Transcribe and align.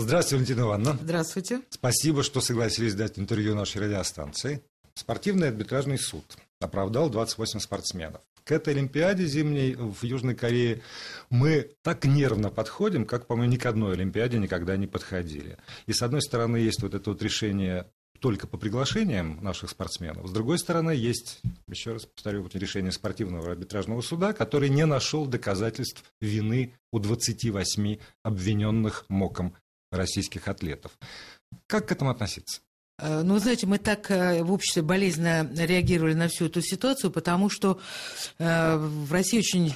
Здравствуйте, 0.00 0.36
Валентина 0.36 0.60
Ивановна. 0.60 0.98
Здравствуйте. 1.02 1.60
Спасибо, 1.70 2.22
что 2.22 2.40
согласились 2.40 2.94
дать 2.94 3.18
интервью 3.18 3.56
нашей 3.56 3.82
радиостанции. 3.82 4.62
Спортивный 4.94 5.48
арбитражный 5.48 5.98
суд 5.98 6.24
оправдал 6.60 7.10
28 7.10 7.58
спортсменов. 7.58 8.20
К 8.44 8.52
этой 8.52 8.74
Олимпиаде 8.74 9.26
зимней 9.26 9.74
в 9.74 10.04
Южной 10.04 10.36
Корее 10.36 10.82
мы 11.30 11.72
так 11.82 12.04
нервно 12.04 12.48
подходим, 12.48 13.06
как, 13.06 13.26
по-моему, 13.26 13.54
ни 13.54 13.56
к 13.56 13.66
одной 13.66 13.94
Олимпиаде 13.94 14.38
никогда 14.38 14.76
не 14.76 14.86
подходили. 14.86 15.58
И, 15.86 15.92
с 15.92 16.00
одной 16.00 16.22
стороны, 16.22 16.58
есть 16.58 16.80
вот 16.80 16.94
это 16.94 17.10
вот 17.10 17.20
решение 17.20 17.90
только 18.20 18.46
по 18.46 18.56
приглашениям 18.56 19.42
наших 19.42 19.70
спортсменов. 19.70 20.28
С 20.28 20.30
другой 20.30 20.60
стороны, 20.60 20.92
есть, 20.92 21.40
еще 21.66 21.94
раз 21.94 22.06
повторю, 22.06 22.44
вот 22.44 22.54
решение 22.54 22.92
спортивного 22.92 23.50
арбитражного 23.50 24.00
суда, 24.02 24.32
который 24.32 24.68
не 24.68 24.86
нашел 24.86 25.26
доказательств 25.26 26.04
вины 26.20 26.74
у 26.92 27.00
28 27.00 27.98
обвиненных 28.22 29.04
МОКом 29.08 29.54
российских 29.90 30.48
атлетов. 30.48 30.98
Как 31.66 31.88
к 31.88 31.92
этому 31.92 32.10
относиться? 32.10 32.60
Э, 33.00 33.22
ну, 33.22 33.34
вы 33.34 33.40
знаете, 33.40 33.66
мы 33.66 33.78
так 33.78 34.10
э, 34.10 34.42
в 34.42 34.52
обществе 34.52 34.82
болезненно 34.82 35.48
реагировали 35.56 36.14
на 36.14 36.28
всю 36.28 36.46
эту 36.46 36.60
ситуацию, 36.62 37.12
потому 37.12 37.48
что 37.48 37.80
э, 38.38 38.76
в 38.76 39.12
России 39.12 39.38
очень, 39.38 39.72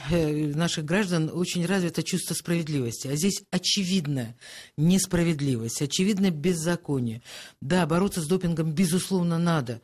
наших 0.57 0.85
граждан 0.85 1.31
очень 1.33 1.65
развито 1.65 2.03
чувство 2.03 2.35
справедливости. 2.35 3.07
А 3.07 3.15
здесь 3.15 3.45
очевидная 3.51 4.37
несправедливость, 4.77 5.83
очевидное 5.83 6.31
беззаконие. 6.31 7.23
Да, 7.61 7.87
бороться 7.87 8.21
с 8.21 8.27
допингом, 8.27 8.73
безусловно, 8.73 9.39
надо. 9.39 9.81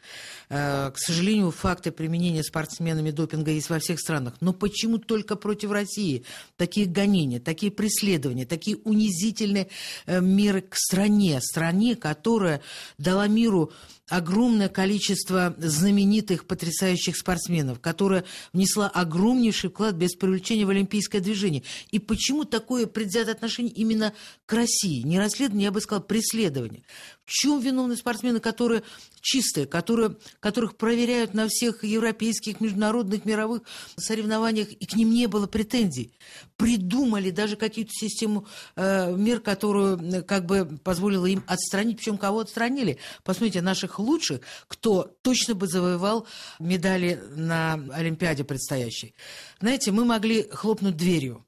К 0.48 0.94
сожалению, 0.96 1.50
факты 1.50 1.92
применения 1.92 2.42
спортсменами 2.42 3.10
допинга 3.10 3.50
есть 3.50 3.70
во 3.70 3.78
всех 3.78 4.00
странах. 4.00 4.34
Но 4.40 4.52
почему 4.52 4.98
только 4.98 5.36
против 5.36 5.70
России 5.70 6.24
такие 6.56 6.86
гонения, 6.86 7.38
такие 7.38 7.70
преследования, 7.70 8.46
такие 8.46 8.78
унизительные 8.78 9.68
меры 10.06 10.62
к 10.62 10.74
стране, 10.74 11.40
стране, 11.40 11.96
которая 11.96 12.62
дала 12.96 13.27
миру 13.28 13.70
огромное 14.08 14.68
количество 14.68 15.54
знаменитых, 15.58 16.46
потрясающих 16.46 17.16
спортсменов, 17.16 17.80
которая 17.80 18.24
внесла 18.52 18.88
огромнейший 18.88 19.70
вклад 19.70 19.94
без 19.94 20.14
привлечения 20.14 20.66
в 20.66 20.70
олимпийское 20.70 21.20
движение. 21.20 21.62
И 21.90 21.98
почему 21.98 22.44
такое 22.44 22.86
предвзятое 22.86 23.34
отношение 23.34 23.72
именно 23.72 24.14
к 24.46 24.52
России? 24.52 25.02
Не 25.02 25.18
расследование, 25.18 25.66
я 25.66 25.72
бы 25.72 25.80
сказала, 25.80 26.02
преследование. 26.02 26.82
В 27.24 27.30
чем 27.30 27.60
виновны 27.60 27.96
спортсмены, 27.96 28.40
которые 28.40 28.82
чистые, 29.20 29.66
которые, 29.66 30.16
которых 30.40 30.76
проверяют 30.76 31.34
на 31.34 31.46
всех 31.48 31.84
европейских, 31.84 32.60
международных, 32.60 33.26
мировых 33.26 33.62
соревнованиях, 33.96 34.70
и 34.72 34.86
к 34.86 34.94
ним 34.94 35.10
не 35.10 35.26
было 35.26 35.46
претензий? 35.46 36.12
Придумали 36.56 37.30
даже 37.30 37.56
какую-то 37.56 37.90
систему 37.92 38.46
э, 38.76 39.14
мер, 39.14 39.40
которую 39.40 40.24
как 40.24 40.46
бы 40.46 40.64
позволила 40.82 41.26
им 41.26 41.44
отстранить, 41.46 41.98
причем 41.98 42.16
кого 42.16 42.40
отстранили? 42.40 42.98
Посмотрите, 43.24 43.60
наших 43.60 43.97
лучших, 43.98 44.40
кто 44.66 45.04
точно 45.22 45.54
бы 45.54 45.66
завоевал 45.66 46.26
медали 46.58 47.22
на 47.34 47.74
Олимпиаде 47.92 48.44
предстоящей. 48.44 49.14
Знаете, 49.60 49.92
мы 49.92 50.04
могли 50.04 50.48
хлопнуть 50.50 50.96
дверью, 50.96 51.46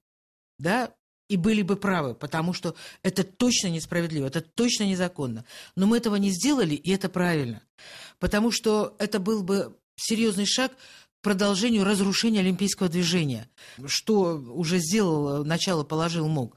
да, 0.59 0.93
и 1.31 1.37
были 1.37 1.63
бы 1.63 1.77
правы, 1.77 2.15
потому 2.15 2.53
что 2.53 2.75
это 3.05 3.23
точно 3.23 3.69
несправедливо, 3.69 4.27
это 4.27 4.41
точно 4.41 4.83
незаконно. 4.83 5.45
Но 5.77 5.87
мы 5.87 5.97
этого 5.97 6.17
не 6.17 6.31
сделали, 6.31 6.75
и 6.75 6.91
это 6.91 7.09
правильно. 7.09 7.63
Потому 8.19 8.51
что 8.51 8.97
это 8.99 9.21
был 9.21 9.45
бы 9.45 9.77
серьезный 9.95 10.47
шаг 10.47 10.73
к 10.73 11.23
продолжению 11.23 11.85
разрушения 11.85 12.41
олимпийского 12.41 12.89
движения, 12.89 13.49
что 13.87 14.39
уже 14.39 14.79
сделал, 14.79 15.45
начало 15.45 15.85
положил 15.85 16.27
МОК. 16.27 16.57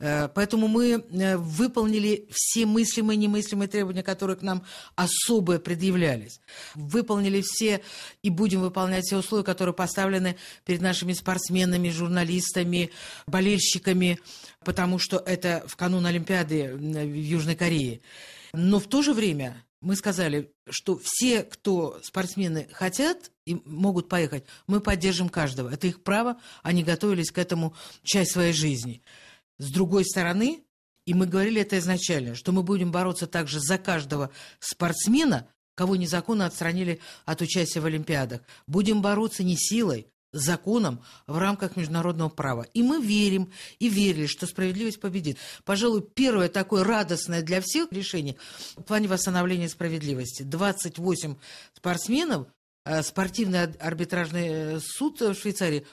Э, 0.00 0.28
поэтому 0.28 0.66
мы 0.66 0.92
э, 0.92 1.36
выполнили 1.36 2.26
все 2.30 2.66
мыслимые 2.66 3.16
и 3.16 3.20
немыслимые 3.20 3.68
требования, 3.68 4.02
которые 4.02 4.36
к 4.36 4.42
нам 4.42 4.64
особо 4.96 5.58
предъявлялись. 5.58 6.40
Выполнили 6.74 7.42
все 7.42 7.82
и 8.22 8.30
будем 8.30 8.62
выполнять 8.62 9.04
все 9.04 9.18
условия, 9.18 9.44
которые 9.44 9.74
поставлены 9.74 10.36
перед 10.64 10.80
нашими 10.80 11.12
спортсменами, 11.12 11.90
журналистами, 11.90 12.90
болельщиками, 13.26 14.18
потому 14.64 14.98
что 14.98 15.18
это 15.18 15.64
в 15.66 15.76
канун 15.76 16.06
Олимпиады 16.06 16.74
в 16.74 17.14
Южной 17.14 17.54
Корее. 17.54 18.00
Но 18.52 18.80
в 18.80 18.88
то 18.88 19.02
же 19.02 19.12
время 19.12 19.64
мы 19.80 19.96
сказали, 19.96 20.52
что 20.68 21.00
все, 21.02 21.42
кто 21.42 22.00
спортсмены 22.02 22.68
хотят 22.72 23.30
и 23.46 23.60
могут 23.64 24.08
поехать, 24.08 24.44
мы 24.66 24.80
поддержим 24.80 25.28
каждого. 25.28 25.72
Это 25.72 25.86
их 25.86 26.02
право, 26.02 26.38
они 26.62 26.82
готовились 26.82 27.30
к 27.30 27.38
этому 27.38 27.74
часть 28.02 28.32
своей 28.32 28.52
жизни. 28.52 29.02
С 29.60 29.70
другой 29.70 30.06
стороны, 30.06 30.64
и 31.04 31.12
мы 31.12 31.26
говорили 31.26 31.60
это 31.60 31.78
изначально, 31.78 32.34
что 32.34 32.50
мы 32.50 32.62
будем 32.62 32.90
бороться 32.90 33.26
также 33.26 33.60
за 33.60 33.76
каждого 33.76 34.30
спортсмена, 34.58 35.48
кого 35.74 35.96
незаконно 35.96 36.46
отстранили 36.46 36.98
от 37.26 37.42
участия 37.42 37.80
в 37.80 37.84
Олимпиадах. 37.84 38.40
Будем 38.66 39.02
бороться 39.02 39.44
не 39.44 39.58
силой, 39.58 40.06
законом 40.32 41.02
в 41.26 41.36
рамках 41.36 41.76
международного 41.76 42.30
права. 42.30 42.62
И 42.72 42.82
мы 42.82 43.02
верим 43.02 43.52
и 43.78 43.90
верили, 43.90 44.26
что 44.26 44.46
справедливость 44.46 44.98
победит. 44.98 45.36
Пожалуй, 45.64 46.00
первое 46.02 46.48
такое 46.48 46.82
радостное 46.82 47.42
для 47.42 47.60
всех 47.60 47.92
решение 47.92 48.36
в 48.76 48.82
плане 48.82 49.08
восстановления 49.08 49.68
справедливости. 49.68 50.42
28 50.42 51.36
спортсменов 51.74 52.46
э, 52.86 53.02
спортивный 53.02 53.64
арбитражный 53.64 54.48
э, 54.48 54.80
суд 54.80 55.20
в 55.20 55.34
Швейцарии 55.34 55.86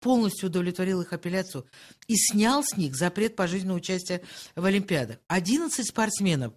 полностью 0.00 0.48
удовлетворил 0.48 1.02
их 1.02 1.12
апелляцию 1.12 1.66
и 2.08 2.16
снял 2.16 2.64
с 2.64 2.76
них 2.76 2.96
запрет 2.96 3.36
пожизненного 3.36 3.78
участия 3.78 4.22
в 4.56 4.64
Олимпиадах. 4.64 5.18
11 5.28 5.86
спортсменов 5.86 6.54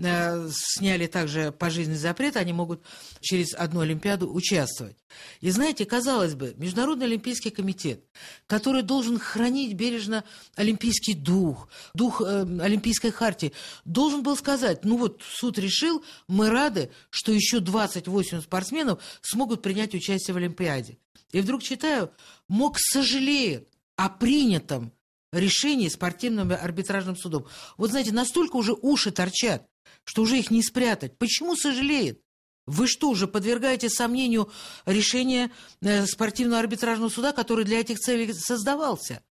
э, 0.00 0.48
сняли 0.50 1.06
также 1.06 1.52
пожизненный 1.52 1.98
запрет, 1.98 2.36
они 2.36 2.52
могут 2.52 2.82
через 3.20 3.54
одну 3.54 3.80
Олимпиаду 3.80 4.32
участвовать. 4.32 4.96
И 5.40 5.50
знаете, 5.50 5.84
казалось 5.84 6.34
бы, 6.34 6.54
Международный 6.56 7.06
Олимпийский 7.06 7.50
комитет, 7.50 8.04
который 8.46 8.82
должен 8.82 9.18
хранить 9.18 9.74
бережно 9.74 10.24
олимпийский 10.56 11.14
дух, 11.14 11.68
дух 11.92 12.22
э, 12.24 12.40
Олимпийской 12.60 13.10
хартии, 13.10 13.52
должен 13.84 14.22
был 14.22 14.36
сказать, 14.36 14.84
ну 14.84 14.96
вот 14.96 15.22
суд 15.22 15.58
решил, 15.58 16.02
мы 16.26 16.48
рады, 16.48 16.90
что 17.10 17.32
еще 17.32 17.60
28 17.60 18.40
спортсменов 18.40 19.02
смогут 19.20 19.60
принять 19.60 19.94
участие 19.94 20.32
в 20.32 20.38
Олимпиаде. 20.38 20.98
И 21.32 21.40
вдруг 21.40 21.62
читаю, 21.62 22.10
МОК 22.48 22.78
сожалеет 22.78 23.68
о 23.96 24.08
принятом 24.08 24.92
решении 25.32 25.88
спортивным 25.88 26.52
арбитражным 26.52 27.16
судом. 27.16 27.46
Вот 27.76 27.90
знаете, 27.90 28.12
настолько 28.12 28.56
уже 28.56 28.72
уши 28.72 29.10
торчат, 29.10 29.68
что 30.04 30.22
уже 30.22 30.38
их 30.38 30.50
не 30.50 30.62
спрятать. 30.62 31.18
Почему 31.18 31.56
сожалеет? 31.56 32.22
Вы 32.66 32.86
что, 32.86 33.08
уже 33.08 33.26
подвергаете 33.26 33.88
сомнению 33.88 34.50
решение 34.84 35.50
э, 35.80 36.06
спортивного 36.06 36.60
арбитражного 36.60 37.08
суда, 37.08 37.32
который 37.32 37.64
для 37.64 37.80
этих 37.80 37.98
целей 37.98 38.32
создавался? 38.34 39.22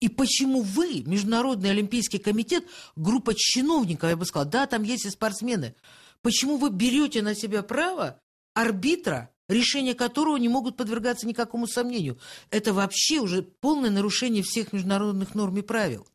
И 0.00 0.08
почему 0.08 0.62
вы, 0.62 1.02
Международный 1.06 1.70
Олимпийский 1.70 2.18
комитет, 2.18 2.64
группа 2.94 3.34
чиновников, 3.34 4.10
я 4.10 4.16
бы 4.16 4.26
сказала, 4.26 4.50
да, 4.50 4.66
там 4.66 4.82
есть 4.82 5.06
и 5.06 5.10
спортсмены, 5.10 5.74
почему 6.22 6.56
вы 6.56 6.70
берете 6.70 7.22
на 7.22 7.34
себя 7.34 7.62
право 7.62 8.20
арбитра 8.54 9.30
решения 9.48 9.94
которого 9.94 10.36
не 10.36 10.48
могут 10.48 10.76
подвергаться 10.76 11.26
никакому 11.26 11.66
сомнению. 11.66 12.18
Это 12.50 12.72
вообще 12.72 13.20
уже 13.20 13.42
полное 13.42 13.90
нарушение 13.90 14.42
всех 14.42 14.72
международных 14.72 15.34
норм 15.34 15.56
и 15.58 15.62
правил. 15.62 16.06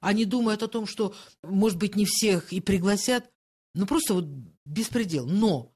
Они 0.00 0.24
думают 0.24 0.62
о 0.62 0.68
том, 0.68 0.86
что, 0.86 1.14
может 1.42 1.78
быть, 1.78 1.96
не 1.96 2.04
всех 2.04 2.52
и 2.52 2.60
пригласят. 2.60 3.30
Ну, 3.74 3.86
просто 3.86 4.14
вот 4.14 4.26
беспредел. 4.66 5.26
Но 5.26 5.72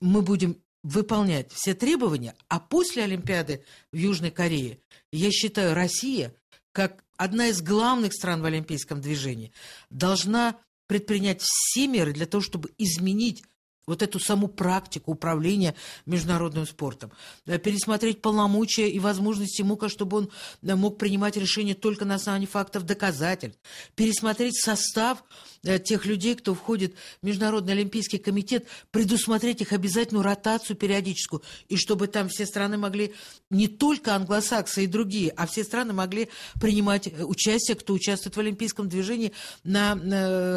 мы 0.00 0.22
будем 0.22 0.56
выполнять 0.82 1.50
все 1.52 1.74
требования, 1.74 2.34
а 2.48 2.60
после 2.60 3.04
Олимпиады 3.04 3.64
в 3.90 3.96
Южной 3.96 4.30
Корее, 4.30 4.78
я 5.12 5.30
считаю, 5.30 5.74
Россия, 5.74 6.34
как 6.72 7.04
одна 7.16 7.48
из 7.48 7.62
главных 7.62 8.12
стран 8.12 8.42
в 8.42 8.44
олимпийском 8.44 9.00
движении, 9.00 9.52
должна 9.90 10.58
предпринять 10.86 11.40
все 11.42 11.86
меры 11.86 12.12
для 12.12 12.26
того, 12.26 12.42
чтобы 12.42 12.70
изменить 12.76 13.42
вот 13.86 14.02
эту 14.02 14.18
саму 14.18 14.48
практику 14.48 15.12
управления 15.12 15.74
международным 16.06 16.66
спортом, 16.66 17.12
э, 17.46 17.58
пересмотреть 17.58 18.22
полномочия 18.22 18.88
и 18.88 18.98
возможности 18.98 19.62
МУКа, 19.62 19.88
чтобы 19.88 20.16
он 20.18 20.30
э, 20.62 20.74
мог 20.74 20.98
принимать 20.98 21.36
решения 21.36 21.74
только 21.74 22.04
на 22.04 22.14
основании 22.14 22.46
фактов 22.46 22.84
доказательств, 22.84 23.58
пересмотреть 23.94 24.56
состав 24.56 25.24
э, 25.62 25.78
тех 25.78 26.06
людей, 26.06 26.34
кто 26.34 26.54
входит 26.54 26.94
в 27.20 27.26
Международный 27.26 27.74
Олимпийский 27.74 28.18
комитет, 28.18 28.66
предусмотреть 28.90 29.60
их 29.60 29.72
обязательную 29.72 30.24
ротацию 30.24 30.76
периодическую, 30.76 31.42
и 31.68 31.76
чтобы 31.76 32.06
там 32.06 32.28
все 32.28 32.46
страны 32.46 32.78
могли, 32.78 33.12
не 33.50 33.68
только 33.68 34.14
англосаксы 34.14 34.84
и 34.84 34.86
другие, 34.86 35.30
а 35.30 35.46
все 35.46 35.64
страны 35.64 35.92
могли 35.92 36.28
принимать 36.60 37.08
участие, 37.22 37.76
кто 37.76 37.92
участвует 37.92 38.36
в 38.36 38.40
олимпийском 38.40 38.88
движении 38.88 39.32
на 39.62 39.94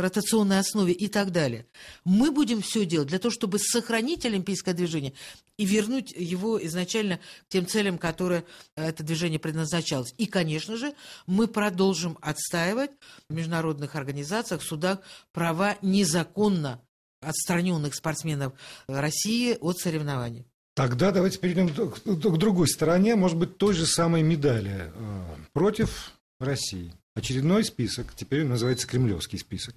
ротационной 0.02 0.60
основе 0.60 0.94
и 0.94 1.08
так 1.08 1.32
далее. 1.32 1.66
Мы 2.06 2.32
будем 2.32 2.62
все 2.62 2.86
делать 2.86 3.10
для 3.10 3.17
для 3.18 3.24
того, 3.24 3.32
чтобы 3.32 3.58
сохранить 3.58 4.28
олимпийское 4.28 4.76
движение 4.76 5.12
и 5.58 5.66
вернуть 5.66 6.12
его 6.12 6.64
изначально 6.68 7.18
к 7.18 7.50
тем 7.50 7.66
целям, 7.66 7.98
которые 7.98 8.44
это 8.76 9.04
движение 9.04 9.40
предназначалось. 9.40 10.14
И, 10.20 10.28
конечно 10.28 10.78
же, 10.78 10.94
мы 11.26 11.48
продолжим 11.48 12.20
отстаивать 12.22 12.92
в 13.28 13.34
международных 13.34 13.96
организациях, 13.96 14.62
судах 14.62 15.00
права 15.32 15.78
незаконно 15.82 16.80
отстраненных 17.22 17.96
спортсменов 17.96 18.54
России 18.88 19.58
от 19.60 19.80
соревнований. 19.80 20.46
Тогда 20.76 21.12
давайте 21.12 21.40
перейдем 21.40 21.70
к, 21.70 22.38
другой 22.38 22.68
стороне, 22.68 23.16
может 23.16 23.38
быть, 23.38 23.58
той 23.58 23.74
же 23.74 23.88
самой 23.88 24.22
медали 24.22 24.92
э, 24.94 25.24
против 25.54 26.12
России. 26.40 26.94
Очередной 27.16 27.64
список, 27.64 28.14
теперь 28.16 28.44
называется 28.44 28.88
кремлевский 28.88 29.40
список. 29.40 29.74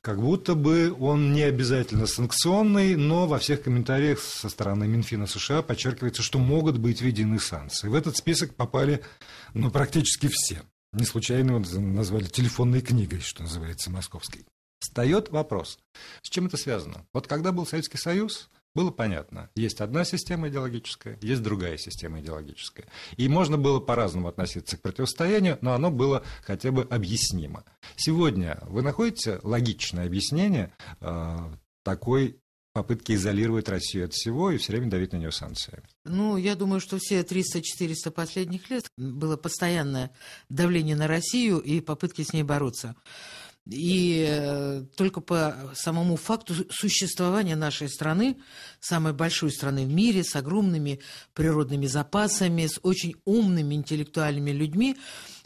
Как 0.00 0.20
будто 0.20 0.54
бы 0.54 0.94
он 0.98 1.32
не 1.32 1.42
обязательно 1.42 2.06
санкционный, 2.06 2.96
но 2.96 3.26
во 3.26 3.38
всех 3.38 3.62
комментариях 3.62 4.20
со 4.20 4.48
стороны 4.48 4.86
Минфина 4.86 5.26
США 5.26 5.62
подчеркивается, 5.62 6.22
что 6.22 6.38
могут 6.38 6.78
быть 6.78 7.00
введены 7.00 7.38
санкции. 7.38 7.88
В 7.88 7.94
этот 7.94 8.16
список 8.16 8.54
попали 8.54 9.02
ну, 9.54 9.70
практически 9.70 10.28
все. 10.30 10.62
Не 10.92 11.04
случайно 11.04 11.52
его 11.52 11.80
назвали 11.80 12.24
телефонной 12.24 12.80
книгой, 12.80 13.20
что 13.20 13.42
называется, 13.42 13.90
московской. 13.90 14.44
Встает 14.78 15.30
вопрос, 15.30 15.78
с 16.22 16.28
чем 16.28 16.46
это 16.46 16.56
связано? 16.56 17.06
Вот 17.12 17.26
когда 17.26 17.52
был 17.52 17.66
Советский 17.66 17.98
Союз, 17.98 18.50
было 18.74 18.90
понятно. 18.90 19.50
Есть 19.54 19.80
одна 19.80 20.04
система 20.04 20.48
идеологическая, 20.48 21.18
есть 21.22 21.42
другая 21.42 21.78
система 21.78 22.20
идеологическая. 22.20 22.86
И 23.16 23.28
можно 23.28 23.56
было 23.56 23.80
по-разному 23.80 24.28
относиться 24.28 24.76
к 24.76 24.82
противостоянию, 24.82 25.58
но 25.60 25.74
оно 25.74 25.90
было 25.90 26.24
хотя 26.42 26.72
бы 26.72 26.82
объяснимо. 26.82 27.64
Сегодня 27.96 28.58
вы 28.62 28.82
находите 28.82 29.40
логичное 29.42 30.06
объяснение 30.06 30.72
э, 31.00 31.36
такой 31.84 32.38
попытки 32.74 33.12
изолировать 33.12 33.68
Россию 33.68 34.06
от 34.06 34.12
всего 34.12 34.50
и 34.50 34.58
все 34.58 34.72
время 34.72 34.90
давить 34.90 35.12
на 35.12 35.18
нее 35.18 35.30
санкциями? 35.30 35.84
Ну, 36.04 36.36
я 36.36 36.56
думаю, 36.56 36.80
что 36.80 36.98
все 36.98 37.20
300-400 37.20 38.10
последних 38.10 38.68
лет 38.68 38.86
было 38.98 39.36
постоянное 39.36 40.10
давление 40.48 40.96
на 40.96 41.06
Россию 41.06 41.60
и 41.60 41.80
попытки 41.80 42.22
с 42.22 42.32
ней 42.32 42.42
бороться. 42.42 42.96
И 43.66 44.26
э, 44.28 44.84
только 44.94 45.22
по 45.22 45.72
самому 45.74 46.16
факту 46.16 46.54
существования 46.70 47.56
нашей 47.56 47.88
страны, 47.88 48.36
самой 48.78 49.14
большой 49.14 49.50
страны 49.50 49.86
в 49.86 49.88
мире, 49.88 50.22
с 50.22 50.36
огромными 50.36 51.00
природными 51.32 51.86
запасами, 51.86 52.66
с 52.66 52.78
очень 52.82 53.14
умными 53.24 53.74
интеллектуальными 53.74 54.50
людьми, 54.50 54.96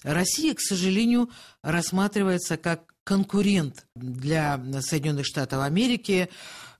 Россия, 0.02 0.54
к 0.54 0.60
сожалению, 0.60 1.30
рассматривается 1.62 2.56
как 2.56 2.94
конкурент 3.04 3.86
для 3.94 4.60
Соединенных 4.80 5.26
Штатов 5.26 5.62
Америки. 5.62 6.28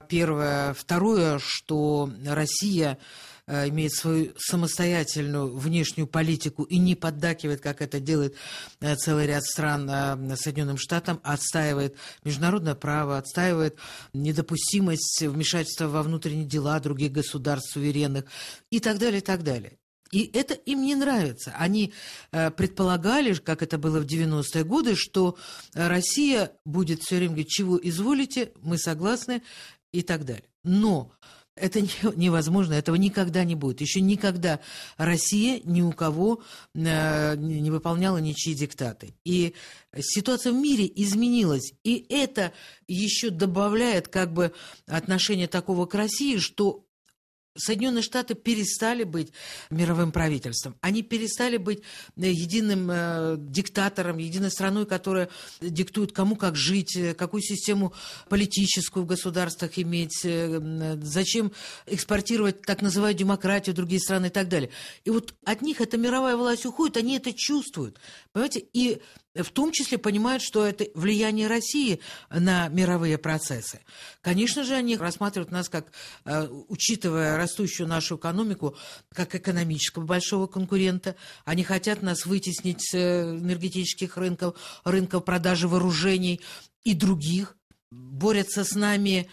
Первое. 0.08 0.74
Второе, 0.74 1.38
что 1.40 2.10
Россия 2.24 2.98
имеет 3.48 3.92
свою 3.92 4.32
самостоятельную 4.36 5.56
внешнюю 5.56 6.06
политику 6.06 6.64
и 6.64 6.78
не 6.78 6.94
поддакивает, 6.94 7.60
как 7.60 7.80
это 7.80 7.98
делает 7.98 8.34
э, 8.80 8.94
целый 8.96 9.26
ряд 9.26 9.42
стран 9.44 9.88
э, 9.88 10.36
Соединенным 10.36 10.76
Штатам, 10.76 11.20
отстаивает 11.22 11.96
международное 12.24 12.74
право, 12.74 13.16
отстаивает 13.16 13.76
недопустимость 14.12 15.22
вмешательства 15.22 15.88
во 15.88 16.02
внутренние 16.02 16.46
дела 16.46 16.78
других 16.80 17.12
государств 17.12 17.72
суверенных 17.72 18.26
и 18.70 18.80
так 18.80 18.98
далее, 18.98 19.18
и 19.18 19.24
так 19.24 19.42
далее. 19.42 19.78
И 20.10 20.30
это 20.32 20.54
им 20.54 20.82
не 20.82 20.94
нравится. 20.94 21.54
Они 21.58 21.92
э, 22.32 22.50
предполагали, 22.50 23.34
как 23.34 23.62
это 23.62 23.78
было 23.78 24.00
в 24.00 24.06
90-е 24.06 24.64
годы, 24.64 24.94
что 24.94 25.36
Россия 25.74 26.52
будет 26.64 27.02
все 27.02 27.16
время 27.16 27.30
говорить, 27.30 27.50
чего 27.50 27.78
изволите, 27.82 28.52
мы 28.60 28.78
согласны 28.78 29.42
и 29.92 30.02
так 30.02 30.24
далее. 30.24 30.44
Но 30.64 31.12
это 31.60 31.80
невозможно, 32.16 32.74
этого 32.74 32.96
никогда 32.96 33.44
не 33.44 33.54
будет. 33.54 33.80
Еще 33.80 34.00
никогда 34.00 34.60
Россия 34.96 35.60
ни 35.64 35.82
у 35.82 35.92
кого 35.92 36.42
э, 36.74 37.36
не 37.36 37.70
выполняла 37.70 38.18
ничьи 38.18 38.54
диктаты. 38.54 39.14
И 39.24 39.54
ситуация 39.98 40.52
в 40.52 40.56
мире 40.56 40.90
изменилась. 40.94 41.72
И 41.84 42.06
это 42.08 42.52
еще 42.86 43.30
добавляет 43.30 44.08
как 44.08 44.32
бы 44.32 44.52
отношение 44.86 45.48
такого 45.48 45.86
к 45.86 45.94
России, 45.94 46.38
что 46.38 46.87
Соединенные 47.58 48.02
Штаты 48.02 48.34
перестали 48.34 49.04
быть 49.04 49.32
мировым 49.70 50.12
правительством. 50.12 50.76
Они 50.80 51.02
перестали 51.02 51.56
быть 51.56 51.80
э, 52.16 52.30
единым 52.30 52.88
э, 52.90 53.36
диктатором, 53.38 54.18
единой 54.18 54.50
страной, 54.50 54.86
которая 54.86 55.28
диктует, 55.60 56.12
кому 56.12 56.36
как 56.36 56.56
жить, 56.56 56.96
э, 56.96 57.14
какую 57.14 57.42
систему 57.42 57.92
политическую 58.28 59.04
в 59.04 59.06
государствах 59.06 59.78
иметь, 59.78 60.20
э, 60.24 60.98
зачем 61.02 61.52
экспортировать 61.86 62.62
так 62.62 62.82
называемую 62.82 63.18
демократию 63.18 63.74
в 63.74 63.76
другие 63.76 64.00
страны 64.00 64.26
и 64.26 64.30
так 64.30 64.48
далее. 64.48 64.70
И 65.04 65.10
вот 65.10 65.34
от 65.44 65.62
них 65.62 65.80
эта 65.80 65.96
мировая 65.96 66.36
власть 66.36 66.66
уходит, 66.66 66.96
они 66.96 67.16
это 67.16 67.32
чувствуют. 67.32 67.98
Понимаете? 68.32 68.64
И 68.72 69.00
в 69.42 69.50
том 69.50 69.72
числе 69.72 69.98
понимают, 69.98 70.42
что 70.42 70.66
это 70.66 70.86
влияние 70.94 71.46
России 71.46 72.00
на 72.30 72.68
мировые 72.68 73.18
процессы. 73.18 73.80
Конечно 74.20 74.64
же, 74.64 74.74
они 74.74 74.96
рассматривают 74.96 75.50
нас 75.50 75.68
как, 75.68 75.92
э, 76.24 76.48
учитывая 76.68 77.36
растущую 77.36 77.88
нашу 77.88 78.16
экономику, 78.16 78.76
как 79.12 79.34
экономического 79.34 80.04
большого 80.04 80.46
конкурента. 80.46 81.16
Они 81.44 81.64
хотят 81.64 82.02
нас 82.02 82.26
вытеснить 82.26 82.82
с 82.82 82.94
э, 82.94 83.22
энергетических 83.22 84.16
рынков, 84.16 84.56
рынков 84.84 85.24
продажи 85.24 85.68
вооружений 85.68 86.40
и 86.84 86.94
других. 86.94 87.56
Борются 87.90 88.64
с 88.64 88.74
нами 88.74 89.28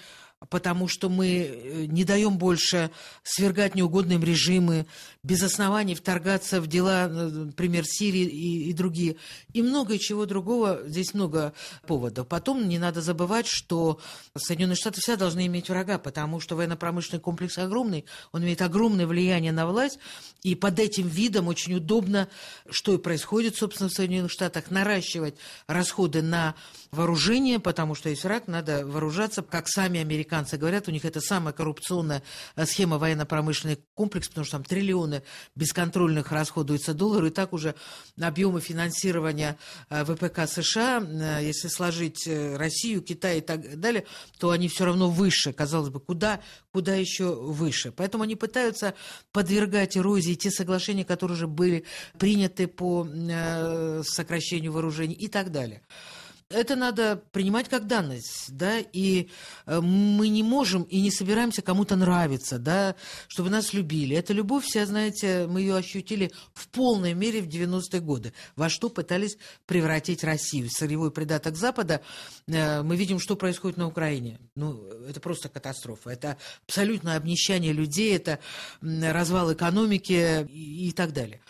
потому 0.49 0.87
что 0.87 1.09
мы 1.09 1.27
э, 1.27 1.85
не 1.85 2.03
даем 2.03 2.37
больше 2.37 2.91
свергать 3.23 3.75
неугодным 3.75 4.23
режимы, 4.23 4.85
без 5.23 5.41
оснований 5.41 5.95
вторгаться 5.95 6.61
в 6.61 6.67
дела, 6.67 7.07
э, 7.07 7.09
например, 7.09 7.85
Сирии 7.85 8.25
и, 8.25 8.69
и 8.69 8.73
другие. 8.73 9.15
И 9.53 9.61
много 9.61 9.97
чего 9.97 10.25
другого, 10.25 10.81
здесь 10.85 11.13
много 11.13 11.53
поводов. 11.87 12.27
Потом 12.27 12.67
не 12.67 12.77
надо 12.77 13.01
забывать, 13.01 13.47
что 13.47 13.99
Соединенные 14.37 14.75
Штаты 14.75 15.01
всегда 15.01 15.17
должны 15.17 15.45
иметь 15.47 15.69
врага, 15.69 15.97
потому 15.97 16.39
что 16.39 16.55
военно-промышленный 16.55 17.21
комплекс 17.21 17.57
огромный, 17.57 18.05
он 18.31 18.43
имеет 18.43 18.61
огромное 18.61 19.07
влияние 19.07 19.51
на 19.51 19.65
власть, 19.65 19.99
и 20.43 20.53
под 20.55 20.79
этим 20.79 21.07
видом 21.07 21.47
очень 21.47 21.73
удобно, 21.75 22.27
что 22.69 22.93
и 22.93 22.97
происходит, 22.97 23.55
собственно, 23.55 23.89
в 23.89 23.93
Соединенных 23.93 24.31
Штатах, 24.31 24.69
наращивать 24.69 25.35
расходы 25.67 26.21
на 26.21 26.55
вооружение, 26.95 27.59
потому 27.59 27.93
что 27.93 28.09
есть 28.09 28.23
враг, 28.23 28.47
надо 28.47 28.85
вооружаться, 28.85 29.43
как 29.43 29.67
сами 29.67 29.99
американцы 29.99 30.57
говорят, 30.57 30.87
у 30.87 30.91
них 30.91 31.05
это 31.05 31.21
самая 31.21 31.53
коррупционная 31.53 32.23
э, 32.55 32.65
схема 32.65 32.97
военно-промышленный 32.97 33.77
комплекс, 33.93 34.27
потому 34.29 34.45
что 34.45 34.57
там 34.57 34.63
триллионы 34.63 35.21
бесконтрольных 35.55 36.31
расходуются 36.31 36.93
долларов, 36.93 37.27
и 37.27 37.29
так 37.29 37.53
уже 37.53 37.75
объемы 38.19 38.61
финансирования 38.61 39.57
э, 39.89 40.03
ВПК 40.03 40.49
США, 40.49 41.01
э, 41.01 41.39
если 41.43 41.67
сложить 41.67 42.27
Россию, 42.27 43.01
Китай 43.01 43.39
и 43.39 43.41
так 43.41 43.79
далее, 43.79 44.05
то 44.39 44.49
они 44.49 44.67
все 44.67 44.85
равно 44.85 45.09
выше, 45.09 45.53
казалось 45.53 45.89
бы, 45.89 45.99
куда, 45.99 46.39
куда 46.71 46.95
еще 46.95 47.35
выше. 47.35 47.91
Поэтому 47.91 48.23
они 48.23 48.35
пытаются 48.35 48.95
подвергать 49.31 49.97
эрозии 49.97 50.33
те 50.33 50.49
соглашения, 50.49 51.05
которые 51.05 51.35
уже 51.35 51.47
были 51.47 51.85
приняты 52.17 52.67
по 52.67 53.07
сокращению 54.03 54.71
вооружений 54.71 55.13
и 55.15 55.27
так 55.27 55.51
далее 55.51 55.81
это 56.49 56.75
надо 56.75 57.23
принимать 57.31 57.69
как 57.69 57.87
данность, 57.87 58.55
да, 58.55 58.77
и 58.79 59.29
э, 59.65 59.81
мы 59.81 60.27
не 60.27 60.43
можем 60.43 60.83
и 60.83 61.01
не 61.01 61.09
собираемся 61.09 61.63
кому-то 61.63 61.95
нравиться, 61.95 62.59
да, 62.59 62.95
чтобы 63.27 63.49
нас 63.49 63.73
любили. 63.73 64.15
Эта 64.15 64.31
любовь 64.31 64.65
вся, 64.65 64.85
знаете, 64.85 65.47
мы 65.47 65.61
ее 65.61 65.75
ощутили 65.75 66.31
в 66.53 66.67
полной 66.67 67.13
мере 67.13 67.41
в 67.41 67.47
90-е 67.47 67.99
годы, 67.99 68.33
во 68.55 68.69
что 68.69 68.89
пытались 68.89 69.37
превратить 69.65 70.23
Россию. 70.23 70.69
Сырьевой 70.69 71.09
придаток 71.09 71.57
Запада, 71.57 72.01
э, 72.47 72.83
мы 72.83 72.95
видим, 72.95 73.19
что 73.19 73.35
происходит 73.35 73.77
на 73.77 73.87
Украине. 73.87 74.39
Ну, 74.55 74.87
это 75.09 75.19
просто 75.19 75.49
катастрофа. 75.49 76.11
Это 76.11 76.37
абсолютное 76.67 77.17
обнищание 77.17 77.73
людей, 77.73 78.15
это 78.15 78.39
развал 78.81 79.51
экономики 79.51 80.47
и, 80.51 80.89
и 80.89 80.91
так 80.91 81.11
далее. 81.11 81.41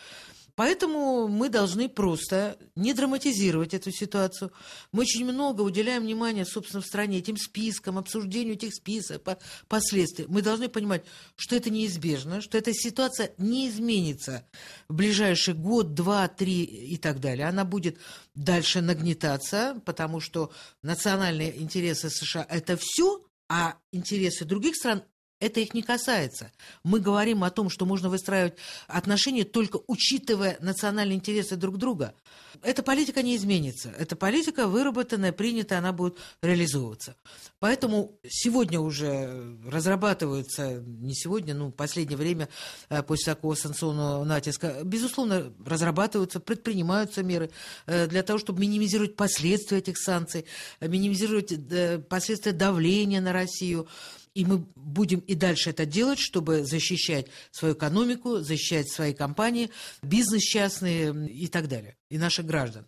Поэтому 0.55 1.27
мы 1.27 1.49
должны 1.49 1.89
просто 1.89 2.57
не 2.75 2.93
драматизировать 2.93 3.73
эту 3.73 3.91
ситуацию. 3.91 4.51
Мы 4.93 5.01
очень 5.01 5.25
много 5.25 5.61
уделяем 5.61 6.03
внимания, 6.03 6.45
собственно, 6.45 6.81
в 6.81 6.85
стране 6.85 7.17
этим 7.17 7.35
спискам, 7.35 7.97
обсуждению 7.97 8.55
этих 8.55 8.73
списков, 8.73 9.21
последствий. 9.67 10.25
Мы 10.29 10.41
должны 10.41 10.69
понимать, 10.69 11.03
что 11.35 11.55
это 11.55 11.69
неизбежно, 11.69 12.39
что 12.39 12.57
эта 12.57 12.73
ситуация 12.73 13.33
не 13.37 13.67
изменится 13.67 14.47
в 14.87 14.93
ближайший 14.95 15.53
год, 15.53 15.93
два, 15.93 16.27
три 16.29 16.63
и 16.63 16.97
так 16.97 17.19
далее. 17.19 17.47
Она 17.47 17.65
будет 17.65 17.97
дальше 18.33 18.81
нагнетаться, 18.81 19.81
потому 19.85 20.21
что 20.21 20.51
национальные 20.81 21.61
интересы 21.61 22.09
США– 22.09 22.45
это 22.49 22.77
все, 22.79 23.25
а 23.49 23.77
интересы 23.91 24.45
других 24.45 24.75
стран 24.75 25.03
это 25.39 25.59
их 25.59 25.73
не 25.73 25.81
касается. 25.81 26.51
Мы 26.83 26.99
говорим 26.99 27.43
о 27.43 27.49
том, 27.49 27.69
что 27.69 27.85
можно 27.85 28.09
выстраивать 28.09 28.55
отношения 28.87 29.43
только 29.43 29.79
учитывая 29.87 30.57
национальные 30.59 31.17
интересы 31.17 31.55
друг 31.55 31.77
друга. 31.77 32.13
Эта 32.61 32.83
политика 32.83 33.21
не 33.21 33.35
изменится. 33.35 33.93
Эта 33.97 34.15
политика 34.15 34.67
выработанная, 34.67 35.33
принятая, 35.33 35.79
она 35.79 35.91
будет 35.91 36.17
реализовываться. 36.41 37.15
Поэтому 37.59 38.17
сегодня 38.27 38.79
уже 38.79 39.57
разрабатываются, 39.67 40.81
не 40.85 41.13
сегодня, 41.13 41.53
ну, 41.53 41.67
в 41.67 41.71
последнее 41.71 42.17
время, 42.17 42.47
э, 42.89 43.03
после 43.03 43.33
такого 43.33 43.55
санкционного 43.55 44.23
натиска, 44.23 44.81
безусловно, 44.83 45.53
разрабатываются, 45.65 46.39
предпринимаются 46.39 47.23
меры 47.23 47.51
э, 47.87 48.07
для 48.07 48.23
того, 48.23 48.39
чтобы 48.39 48.61
минимизировать 48.61 49.15
последствия 49.15 49.79
этих 49.79 49.97
санкций, 49.97 50.45
минимизировать 50.79 51.51
э, 51.51 51.99
последствия 51.99 52.53
давления 52.53 53.19
на 53.19 53.33
Россию. 53.33 53.87
И 54.35 54.43
мы 54.43 54.65
будем 54.75 55.19
и 55.21 55.33
дальше 55.33 55.69
это 55.69 55.85
делать, 55.85 56.19
чтобы 56.19 56.65
защищать 56.65 57.27
свою 57.51 57.73
экономику, 57.73 58.41
защищать 58.41 58.91
свои 58.91 59.13
компании, 59.13 59.71
бизнес 60.03 60.43
частный 60.43 61.27
и 61.29 61.47
так 61.47 61.69
далее, 61.69 61.95
и 62.09 62.17
наших 62.17 62.45
граждан. 62.45 62.85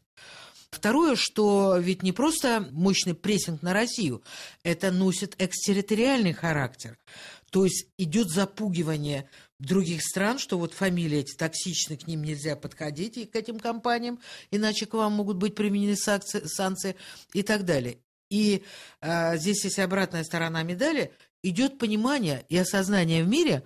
Второе, 0.69 1.15
что 1.15 1.77
ведь 1.77 2.03
не 2.03 2.11
просто 2.11 2.67
мощный 2.71 3.13
прессинг 3.13 3.61
на 3.61 3.73
Россию, 3.73 4.21
это 4.63 4.91
носит 4.91 5.35
экстерриториальный 5.39 6.33
характер. 6.33 6.97
То 7.49 7.63
есть 7.63 7.87
идет 7.97 8.29
запугивание 8.29 9.29
других 9.57 10.01
стран, 10.03 10.39
что 10.39 10.59
вот 10.59 10.73
фамилии 10.73 11.19
эти 11.19 11.33
токсичны, 11.33 11.95
к 11.95 12.07
ним 12.07 12.23
нельзя 12.23 12.57
подходить, 12.57 13.17
и 13.17 13.25
к 13.25 13.37
этим 13.37 13.57
компаниям, 13.57 14.19
иначе 14.51 14.85
к 14.85 14.93
вам 14.93 15.13
могут 15.13 15.37
быть 15.37 15.55
применены 15.55 15.95
санкции, 15.95 16.43
санкции 16.45 16.97
и 17.31 17.41
так 17.41 17.63
далее. 17.63 17.99
И 18.29 18.63
э, 18.99 19.37
здесь 19.37 19.63
есть 19.63 19.79
обратная 19.79 20.25
сторона 20.25 20.61
медали– 20.63 21.13
идет 21.43 21.77
понимание 21.77 22.45
и 22.49 22.57
осознание 22.57 23.23
в 23.23 23.27
мире, 23.27 23.63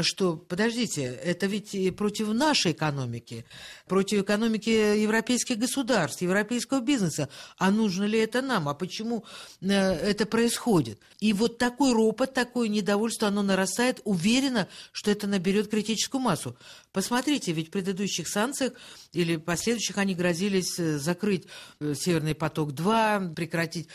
что, 0.00 0.36
подождите, 0.36 1.02
это 1.02 1.46
ведь 1.46 1.96
против 1.96 2.28
нашей 2.28 2.72
экономики, 2.72 3.44
против 3.86 4.22
экономики 4.22 4.70
европейских 4.70 5.58
государств, 5.58 6.22
европейского 6.22 6.80
бизнеса. 6.80 7.28
А 7.58 7.70
нужно 7.70 8.04
ли 8.04 8.18
это 8.18 8.40
нам? 8.40 8.70
А 8.70 8.74
почему 8.74 9.24
э, 9.60 9.68
это 9.68 10.24
происходит? 10.24 10.98
И 11.20 11.34
вот 11.34 11.58
такой 11.58 11.92
ропот, 11.92 12.32
такое 12.32 12.68
недовольство, 12.68 13.28
оно 13.28 13.42
нарастает, 13.42 14.00
уверенно, 14.04 14.66
что 14.92 15.10
это 15.10 15.26
наберет 15.26 15.68
критическую 15.68 16.22
массу. 16.22 16.56
Посмотрите, 16.92 17.52
ведь 17.52 17.68
в 17.68 17.70
предыдущих 17.70 18.28
санкциях 18.28 18.72
или 19.12 19.36
последующих 19.36 19.98
они 19.98 20.14
грозились 20.14 20.78
э, 20.78 20.98
закрыть 20.98 21.46
э, 21.80 21.92
«Северный 21.94 22.34
поток-2», 22.34 23.34
прекратить. 23.34 23.88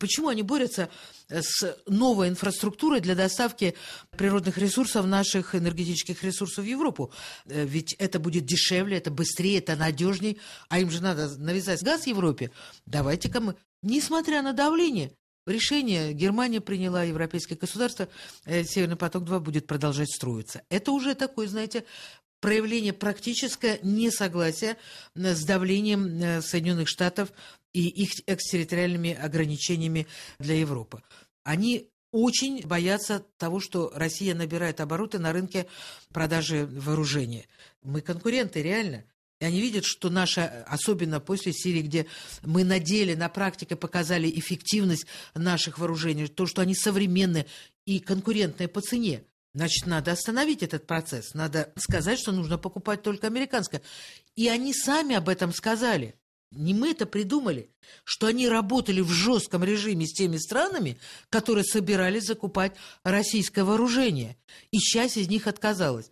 Почему 0.00 0.28
они 0.28 0.42
борются 0.42 0.88
с 1.28 1.76
новой 1.86 2.28
инфраструктурой 2.28 3.00
для 3.00 3.14
доставки 3.14 3.74
природных 4.16 4.58
ресурсов, 4.58 5.06
наших 5.06 5.43
энергетических 5.52 6.22
ресурсов 6.22 6.64
в 6.64 6.68
Европу? 6.68 7.12
Ведь 7.44 7.94
это 7.94 8.20
будет 8.20 8.46
дешевле, 8.46 8.98
это 8.98 9.10
быстрее, 9.10 9.58
это 9.58 9.74
надежнее, 9.74 10.36
а 10.68 10.78
им 10.78 10.90
же 10.90 11.02
надо 11.02 11.36
навязать 11.38 11.82
газ 11.82 12.06
Европе. 12.06 12.52
Давайте-ка 12.86 13.40
мы, 13.40 13.56
несмотря 13.82 14.42
на 14.42 14.52
давление, 14.52 15.12
решение 15.46 16.12
Германия 16.12 16.60
приняла, 16.60 17.02
европейское 17.02 17.58
государство, 17.58 18.08
«Северный 18.46 18.96
поток-2» 18.96 19.40
будет 19.40 19.66
продолжать 19.66 20.10
строиться. 20.10 20.62
Это 20.68 20.92
уже 20.92 21.14
такой, 21.14 21.46
знаете, 21.46 21.84
проявление 22.44 22.92
практическое 22.92 23.78
несогласия 23.82 24.76
э, 25.14 25.34
с 25.34 25.44
давлением 25.44 26.22
э, 26.22 26.42
Соединенных 26.42 26.88
Штатов 26.88 27.32
и 27.72 27.88
их 27.88 28.10
экстерриториальными 28.26 29.14
ограничениями 29.14 30.06
для 30.38 30.56
Европы. 30.56 31.02
Они 31.42 31.88
очень 32.14 32.64
боятся 32.64 33.26
того, 33.38 33.58
что 33.58 33.90
Россия 33.92 34.36
набирает 34.36 34.80
обороты 34.80 35.18
на 35.18 35.32
рынке 35.32 35.66
продажи 36.12 36.64
вооружения. 36.64 37.46
Мы 37.82 38.02
конкуренты, 38.02 38.62
реально. 38.62 39.04
И 39.40 39.44
они 39.44 39.60
видят, 39.60 39.84
что 39.84 40.10
наша, 40.10 40.64
особенно 40.68 41.18
после 41.18 41.52
Сирии, 41.52 41.82
где 41.82 42.06
мы 42.42 42.62
на 42.62 42.78
деле, 42.78 43.16
на 43.16 43.28
практике 43.28 43.74
показали 43.74 44.30
эффективность 44.30 45.06
наших 45.34 45.78
вооружений, 45.80 46.28
то, 46.28 46.46
что 46.46 46.62
они 46.62 46.76
современные 46.76 47.46
и 47.84 47.98
конкурентные 47.98 48.68
по 48.68 48.80
цене. 48.80 49.24
Значит, 49.52 49.86
надо 49.86 50.12
остановить 50.12 50.62
этот 50.62 50.86
процесс. 50.86 51.34
Надо 51.34 51.72
сказать, 51.74 52.20
что 52.20 52.30
нужно 52.30 52.58
покупать 52.58 53.02
только 53.02 53.26
американское. 53.26 53.82
И 54.36 54.46
они 54.46 54.72
сами 54.72 55.16
об 55.16 55.28
этом 55.28 55.52
сказали. 55.52 56.14
Не 56.56 56.74
мы 56.74 56.90
это 56.90 57.06
придумали, 57.06 57.70
что 58.04 58.26
они 58.26 58.48
работали 58.48 59.00
в 59.00 59.10
жестком 59.10 59.64
режиме 59.64 60.06
с 60.06 60.12
теми 60.12 60.36
странами, 60.36 60.98
которые 61.30 61.64
собирались 61.64 62.26
закупать 62.26 62.74
российское 63.02 63.64
вооружение. 63.64 64.36
И 64.70 64.78
часть 64.78 65.16
из 65.16 65.28
них 65.28 65.46
отказалась. 65.46 66.10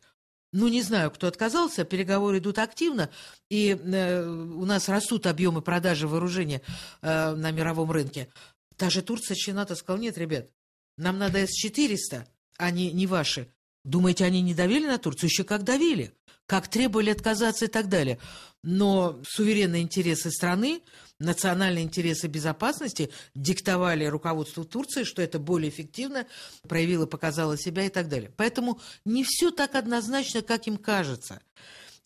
Ну, 0.53 0.69
не 0.69 0.83
знаю, 0.83 1.11
кто 1.11 1.29
отказался, 1.29 1.85
переговоры 1.85 2.39
идут 2.39 2.59
активно, 2.59 3.09
и 3.49 3.71
э, 3.71 4.23
у 4.23 4.67
нас 4.67 4.89
растут 4.91 5.27
объемы 5.27 5.63
продажи 5.63 6.07
вооружения 6.07 6.61
э, 7.01 7.35
на 7.35 7.51
мировом 7.53 7.91
рынке. 7.91 8.29
Та 8.77 8.91
же 8.91 9.01
Турция, 9.01 9.35
Чината 9.35 9.75
сказал, 9.75 9.99
нет, 9.99 10.19
ребят, 10.19 10.51
нам 10.99 11.19
надо 11.19 11.39
С-400, 11.47 12.27
они 12.59 12.93
не 12.93 13.07
ваши. 13.07 13.49
Думаете, 13.85 14.25
они 14.25 14.43
не 14.43 14.55
давили 14.55 14.87
на 14.87 14.99
Турцию? 14.99 15.29
Еще 15.29 15.45
как 15.45 15.65
давили, 15.65 16.13
как 16.47 16.69
требовали 16.69 17.11
отказаться 17.11 17.65
и 17.65 17.69
так 17.69 17.89
далее. 17.89 18.19
Но 18.63 19.21
суверенные 19.29 19.83
интересы 19.83 20.31
страны, 20.31 20.83
национальные 21.19 21.85
интересы 21.85 22.29
безопасности 22.29 23.11
диктовали 23.35 24.05
руководству 24.05 24.65
Турции, 24.65 25.03
что 25.03 25.21
это 25.21 25.41
более 25.41 25.71
эффективно, 25.71 26.27
проявило, 26.69 27.07
показало 27.07 27.59
себя 27.59 27.87
и 27.87 27.89
так 27.89 28.09
далее. 28.09 28.33
Поэтому 28.37 28.81
не 29.05 29.25
все 29.25 29.51
так 29.51 29.75
однозначно, 29.75 30.43
как 30.43 30.69
им 30.69 30.77
кажется. 30.77 31.41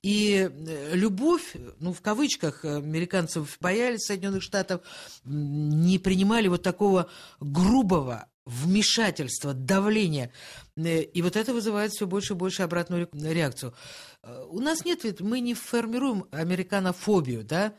И 0.02 0.49
э, 0.50 0.95
любовь, 0.95 1.56
ну, 1.80 1.92
в 1.92 2.00
кавычках, 2.00 2.64
американцев 2.64 3.59
боялись 3.61 4.06
Соединенных 4.06 4.42
Штатов, 4.42 4.83
не 5.25 5.99
принимали 5.99 6.49
вот 6.49 6.62
такого 6.62 7.11
грубого 7.40 8.28
вмешательство, 8.47 9.53
давление. 9.53 10.33
Э, 10.76 11.03
и 11.03 11.21
вот 11.21 11.37
это 11.37 11.53
вызывает 11.53 11.93
все 11.93 12.07
больше 12.07 12.33
и 12.33 12.37
больше 12.37 12.62
обратную 12.62 13.09
реакцию. 13.12 13.75
Э, 14.23 14.45
у 14.49 14.61
нас 14.61 14.85
нет, 14.85 15.05
ведь 15.05 15.21
мы 15.21 15.41
не 15.41 15.55
формируем 15.55 16.26
американофобию, 16.31 17.45
да, 17.45 17.75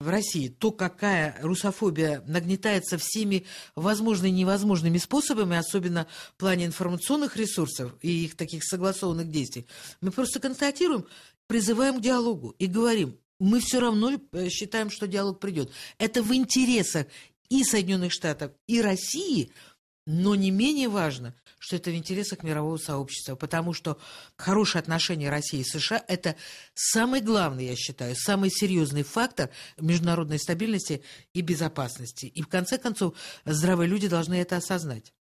в 0.00 0.08
России, 0.08 0.48
то, 0.48 0.72
какая 0.72 1.38
русофобия 1.42 2.24
нагнетается 2.26 2.96
всеми 2.98 3.44
возможными 3.76 4.30
и 4.30 4.34
невозможными 4.34 4.96
способами, 4.96 5.58
особенно 5.58 6.06
в 6.34 6.36
плане 6.38 6.64
информационных 6.64 7.36
ресурсов 7.36 7.94
и 8.00 8.24
их 8.24 8.34
таких 8.34 8.64
согласованных 8.64 9.30
действий, 9.30 9.66
мы 10.00 10.10
просто 10.10 10.40
констатируем, 10.40 11.06
призываем 11.46 11.98
к 11.98 12.02
диалогу 12.02 12.54
и 12.58 12.66
говорим, 12.66 13.18
мы 13.38 13.60
все 13.60 13.78
равно 13.78 14.12
э, 14.32 14.48
считаем, 14.48 14.90
что 14.90 15.06
диалог 15.06 15.38
придет. 15.38 15.70
Это 15.98 16.22
в 16.22 16.34
интересах 16.34 17.06
и 17.50 17.62
Соединенных 17.62 18.12
Штатов, 18.12 18.52
и 18.66 18.80
России– 18.80 19.52
но 20.10 20.34
не 20.34 20.50
менее 20.50 20.88
важно, 20.88 21.34
что 21.60 21.76
это 21.76 21.90
в 21.90 21.94
интересах 21.94 22.42
мирового 22.42 22.78
сообщества, 22.78 23.36
потому 23.36 23.72
что 23.72 23.96
хорошие 24.36 24.80
отношения 24.80 25.30
России 25.30 25.60
и 25.60 25.64
США– 25.64 26.02
это 26.08 26.34
самый 26.74 27.20
главный, 27.20 27.66
я 27.66 27.76
считаю, 27.76 28.16
самый 28.16 28.50
серьезный 28.50 29.04
фактор 29.04 29.50
международной 29.78 30.40
стабильности 30.40 31.02
и 31.32 31.42
безопасности. 31.42 32.26
И 32.26 32.42
в 32.42 32.48
конце 32.48 32.76
концов, 32.76 33.14
здравые 33.44 33.88
люди 33.88 34.08
должны 34.08 34.34
это 34.34 34.56
осознать. 34.56 35.12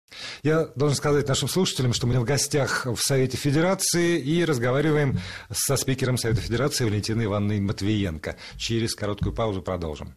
Я 0.42 0.68
должен 0.74 0.96
сказать 0.96 1.28
нашим 1.28 1.50
слушателям, 1.50 1.92
что 1.92 2.06
мы 2.06 2.18
в 2.18 2.24
гостях 2.24 2.86
в 2.86 2.96
Совете 2.96 3.36
Федерации 3.36 4.18
и 4.18 4.42
разговариваем 4.42 5.20
со 5.52 5.76
спикером 5.76 6.16
Совета 6.16 6.40
Федерации 6.40 6.86
Валентиной 6.86 7.26
Ивановной 7.26 7.60
Матвиенко. 7.60 8.36
Через 8.56 8.94
короткую 8.94 9.34
паузу 9.34 9.60
продолжим. 9.60 10.16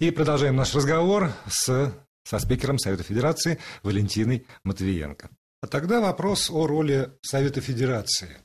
И 0.00 0.10
продолжаем 0.10 0.56
наш 0.56 0.74
разговор 0.74 1.30
с 1.48 1.94
со 2.28 2.38
спикером 2.38 2.78
Совета 2.78 3.02
Федерации 3.02 3.58
Валентиной 3.82 4.46
Матвиенко. 4.62 5.30
А 5.62 5.66
тогда 5.66 6.00
вопрос 6.00 6.50
о 6.50 6.66
роли 6.66 7.10
Совета 7.22 7.60
Федерации. 7.60 8.36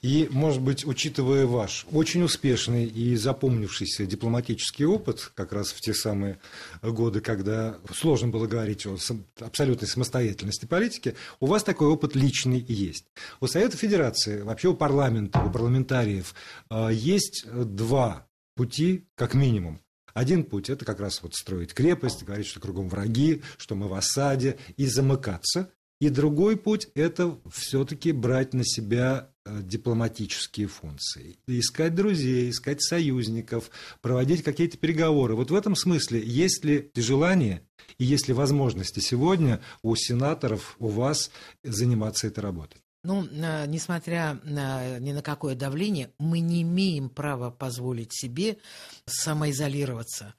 И, 0.00 0.28
может 0.30 0.62
быть, 0.62 0.86
учитывая 0.86 1.46
ваш 1.46 1.86
очень 1.90 2.22
успешный 2.22 2.84
и 2.84 3.16
запомнившийся 3.16 4.06
дипломатический 4.06 4.84
опыт, 4.84 5.32
как 5.34 5.52
раз 5.52 5.72
в 5.72 5.80
те 5.80 5.92
самые 5.92 6.38
годы, 6.82 7.20
когда 7.20 7.78
сложно 7.92 8.28
было 8.28 8.46
говорить 8.46 8.86
о 8.86 8.96
абсолютной 9.40 9.88
самостоятельности 9.88 10.66
политики, 10.66 11.16
у 11.40 11.46
вас 11.46 11.64
такой 11.64 11.88
опыт 11.88 12.14
личный 12.14 12.64
есть. 12.68 13.06
У 13.40 13.48
Совета 13.48 13.76
Федерации, 13.76 14.42
вообще 14.42 14.68
у 14.68 14.74
парламента, 14.74 15.40
у 15.40 15.50
парламентариев 15.50 16.34
э, 16.70 16.90
есть 16.92 17.44
два 17.50 18.28
пути, 18.54 19.08
как 19.16 19.34
минимум. 19.34 19.80
Один 20.16 20.44
путь– 20.44 20.70
это 20.70 20.86
как 20.86 20.98
раз 20.98 21.22
вот 21.22 21.34
строить 21.34 21.74
крепость, 21.74 22.24
говорить, 22.24 22.46
что 22.46 22.58
кругом 22.58 22.88
враги, 22.88 23.42
что 23.58 23.74
мы 23.74 23.86
в 23.86 23.92
осаде, 23.92 24.56
и 24.78 24.86
замыкаться. 24.86 25.70
И 26.00 26.08
другой 26.08 26.56
путь– 26.56 26.88
это 26.94 27.38
все-таки 27.52 28.12
брать 28.12 28.54
на 28.54 28.64
себя 28.64 29.28
э, 29.44 29.60
дипломатические 29.62 30.68
функции. 30.68 31.36
Искать 31.46 31.94
друзей, 31.94 32.48
искать 32.48 32.82
союзников, 32.82 33.70
проводить 34.00 34.42
какие-то 34.42 34.78
переговоры. 34.78 35.34
Вот 35.34 35.50
в 35.50 35.54
этом 35.54 35.76
смысле, 35.76 36.22
есть 36.24 36.64
ли 36.64 36.90
желание 36.96 37.60
И 37.98 38.06
есть 38.06 38.26
ли 38.26 38.32
возможности 38.32 39.00
сегодня 39.00 39.60
у 39.82 39.94
сенаторов, 39.96 40.76
у 40.78 40.88
вас 40.88 41.30
заниматься 41.62 42.26
этой 42.26 42.40
работой? 42.40 42.80
Ну, 43.06 43.24
э, 43.24 43.66
несмотря 43.68 44.40
ни 44.44 45.12
на 45.12 45.22
какое 45.22 45.54
давление, 45.54 46.10
мы 46.18 46.40
не 46.40 46.62
имеем 46.62 47.08
права 47.08 47.52
позволить 47.52 48.12
себе 48.12 48.58
самоизолироваться 49.06 50.34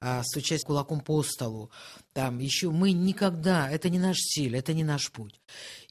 а, 0.00 0.22
стучать 0.22 0.62
кулаком 0.64 1.00
по 1.00 1.22
столу. 1.22 1.70
Там 2.12 2.38
еще 2.38 2.70
мы 2.70 2.92
никогда, 2.92 3.70
это 3.70 3.88
не 3.88 3.98
наш 3.98 4.18
стиль, 4.18 4.54
это 4.54 4.74
не 4.74 4.84
наш 4.84 5.10
путь. 5.10 5.40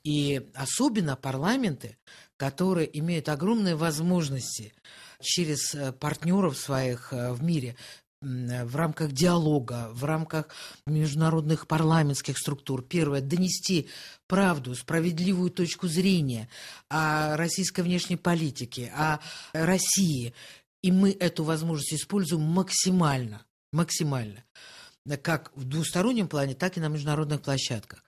И 0.03 0.50
особенно 0.53 1.15
парламенты, 1.15 1.98
которые 2.38 2.95
имеют 3.00 3.27
огромные 3.27 3.75
возможности 3.75 4.74
через 5.19 5.74
э, 5.74 5.91
партнеров 5.93 6.59
своих 6.59 7.12
э, 7.12 7.33
в 7.33 7.41
мире 7.41 7.75
в 8.21 8.75
рамках 8.75 9.13
диалога, 9.13 9.89
в 9.93 10.03
рамках 10.03 10.47
международных 10.85 11.67
парламентских 11.67 12.38
структур. 12.38 12.81
Первое– 12.81 13.21
донести 13.21 13.88
правду, 14.27 14.75
справедливую 14.75 15.51
точку 15.51 15.88
зрения 15.88 16.49
о 16.89 17.38
российской 17.38 17.81
внешней 17.81 18.17
политике, 18.17 18.91
о 18.95 19.19
России. 19.53 20.33
И 20.81 20.91
мы 20.91 21.11
эту 21.11 21.43
возможность 21.43 21.93
используем 21.93 22.43
максимально, 22.43 23.45
максимально, 23.71 24.43
как 25.21 25.51
в 25.55 25.63
двустороннем 25.63 26.27
плане, 26.27 26.55
так 26.55 26.77
и 26.77 26.81
на 26.81 26.88
международных 26.88 27.41
площадках. 27.41 28.03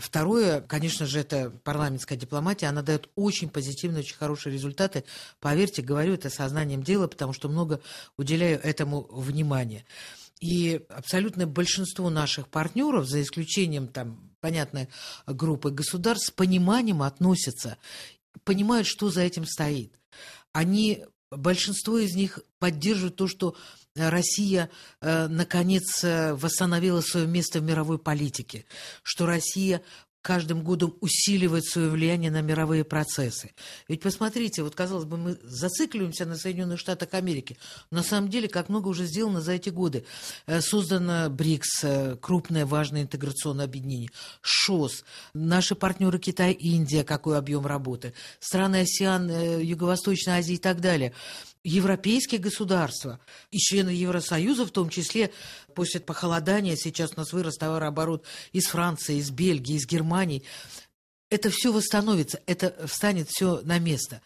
Второе, 0.00 0.60
конечно 0.60 1.06
же, 1.06 1.20
это 1.20 1.50
парламентская 1.64 2.18
дипломатия. 2.18 2.66
Она 2.66 2.82
дает 2.82 3.08
очень 3.14 3.48
позитивные, 3.48 4.00
очень 4.00 4.16
хорошие 4.16 4.52
результаты. 4.52 5.04
Поверьте, 5.40 5.82
говорю 5.82 6.14
это 6.14 6.30
сознанием 6.30 6.82
дела, 6.82 7.08
потому 7.08 7.32
что 7.32 7.48
много 7.48 7.80
уделяю 8.16 8.60
этому 8.62 9.02
внимания. 9.10 9.84
И 10.40 10.82
абсолютное 10.88 11.46
большинство 11.46 12.10
наших 12.10 12.48
партнеров, 12.48 13.06
за 13.06 13.22
исключением 13.22 13.88
там, 13.88 14.30
понятной 14.40 14.88
группы 15.26 15.70
государств, 15.70 16.28
с 16.28 16.30
пониманием 16.30 17.02
относятся, 17.02 17.78
понимают, 18.44 18.86
что 18.86 19.10
за 19.10 19.22
этим 19.22 19.46
стоит. 19.46 19.98
Они, 20.52 21.04
большинство 21.30 21.98
из 21.98 22.14
них 22.14 22.40
поддерживают 22.58 23.16
то, 23.16 23.28
что 23.28 23.56
Россия 23.96 24.70
э, 25.00 25.26
наконец 25.28 26.04
э, 26.04 26.34
восстановила 26.34 27.00
свое 27.00 27.26
место 27.26 27.60
в 27.60 27.62
мировой 27.62 27.98
политике, 27.98 28.66
что 29.02 29.26
Россия 29.26 29.82
каждым 30.20 30.64
годом 30.64 30.96
усиливает 31.00 31.64
свое 31.64 31.88
влияние 31.88 32.32
на 32.32 32.42
мировые 32.42 32.82
процессы. 32.82 33.52
Ведь 33.88 34.02
посмотрите, 34.02 34.64
вот 34.64 34.74
казалось 34.74 35.04
бы, 35.04 35.16
мы 35.16 35.38
зацикливаемся 35.44 36.26
на 36.26 36.34
Соединенных 36.34 36.80
Штатах 36.80 37.14
Америки. 37.14 37.56
На 37.92 38.02
самом 38.02 38.28
деле, 38.28 38.48
как 38.48 38.68
много 38.68 38.88
уже 38.88 39.06
сделано 39.06 39.40
за 39.40 39.52
эти 39.52 39.68
годы. 39.68 40.04
Э, 40.46 40.60
создано 40.60 41.30
БРИКС, 41.30 42.18
крупное 42.20 42.66
важное 42.66 43.02
интеграционное 43.02 43.66
объединение, 43.66 44.10
ШОС, 44.40 45.04
наши 45.32 45.76
партнеры 45.76 46.18
Китай, 46.18 46.52
Индия, 46.52 47.04
какой 47.04 47.38
объем 47.38 47.64
работы, 47.64 48.12
страны 48.40 48.80
АСИАН, 48.80 49.60
Юго-Восточной 49.60 50.38
Азии 50.38 50.54
и 50.54 50.58
так 50.58 50.80
далее 50.80 51.12
европейские 51.66 52.40
государства 52.40 53.18
и 53.50 53.58
члены 53.58 53.90
Евросоюза, 53.90 54.64
в 54.64 54.70
том 54.70 54.88
числе 54.88 55.32
после 55.74 56.00
похолодания, 56.00 56.76
сейчас 56.76 57.12
у 57.16 57.20
нас 57.20 57.32
вырос 57.32 57.56
товарооборот 57.56 58.24
из 58.52 58.66
Франции, 58.66 59.16
из 59.16 59.30
Бельгии, 59.30 59.74
из 59.74 59.86
Германии, 59.86 60.44
это 61.28 61.50
все 61.50 61.72
восстановится, 61.72 62.40
это 62.46 62.86
встанет 62.86 63.28
все 63.28 63.60
на 63.62 63.80
место. 63.80 64.22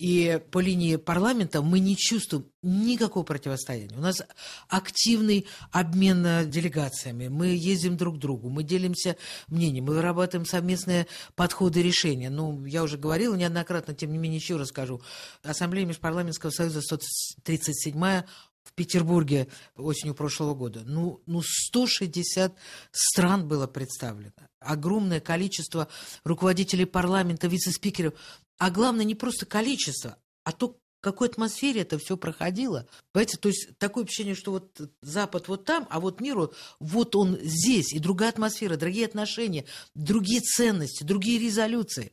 И 0.00 0.40
по 0.50 0.60
линии 0.60 0.96
парламента 0.96 1.60
мы 1.60 1.78
не 1.78 1.94
чувствуем 1.94 2.46
никакого 2.62 3.22
противостояния. 3.22 3.94
У 3.98 4.00
нас 4.00 4.22
активный 4.66 5.46
обмен 5.72 6.48
делегациями. 6.48 7.28
Мы 7.28 7.48
ездим 7.48 7.98
друг 7.98 8.16
к 8.16 8.18
другу, 8.18 8.48
мы 8.48 8.62
делимся 8.62 9.18
мнением, 9.48 9.84
мы 9.84 9.94
вырабатываем 9.96 10.46
совместные 10.46 11.06
подходы 11.34 11.80
и 11.80 11.82
решения. 11.82 12.30
Ну, 12.30 12.64
я 12.64 12.82
уже 12.82 12.96
говорила 12.96 13.34
неоднократно, 13.34 13.92
тем 13.92 14.10
не 14.10 14.16
менее 14.16 14.38
еще 14.38 14.56
расскажу. 14.56 15.02
Ассамблея 15.42 15.84
Межпарламентского 15.84 16.48
союза 16.48 16.80
137-я 16.80 18.24
в 18.64 18.72
Петербурге 18.72 19.48
осенью 19.76 20.14
прошлого 20.14 20.54
года. 20.54 20.80
Ну, 20.86 21.20
ну 21.26 21.42
160 21.44 22.54
стран 22.90 23.46
было 23.46 23.66
представлено. 23.66 24.32
Огромное 24.60 25.20
количество 25.20 25.88
руководителей 26.24 26.86
парламента, 26.86 27.48
вице-спикеров. 27.48 28.14
А 28.60 28.70
главное 28.70 29.06
не 29.06 29.14
просто 29.14 29.46
количество, 29.46 30.18
а 30.44 30.52
то, 30.52 30.68
в 30.68 31.00
какой 31.00 31.28
атмосфере 31.28 31.80
это 31.80 31.98
все 31.98 32.18
проходило. 32.18 32.86
Понимаете, 33.10 33.38
то 33.38 33.48
есть 33.48 33.70
такое 33.78 34.04
ощущение, 34.04 34.34
что 34.34 34.52
вот 34.52 34.78
Запад 35.00 35.48
вот 35.48 35.64
там, 35.64 35.86
а 35.88 35.98
вот 35.98 36.20
миру 36.20 36.52
вот 36.78 37.16
он 37.16 37.38
здесь, 37.42 37.94
и 37.94 37.98
другая 37.98 38.28
атмосфера, 38.28 38.76
другие 38.76 39.06
отношения, 39.06 39.64
другие 39.94 40.42
ценности, 40.42 41.04
другие 41.04 41.38
резолюции. 41.38 42.12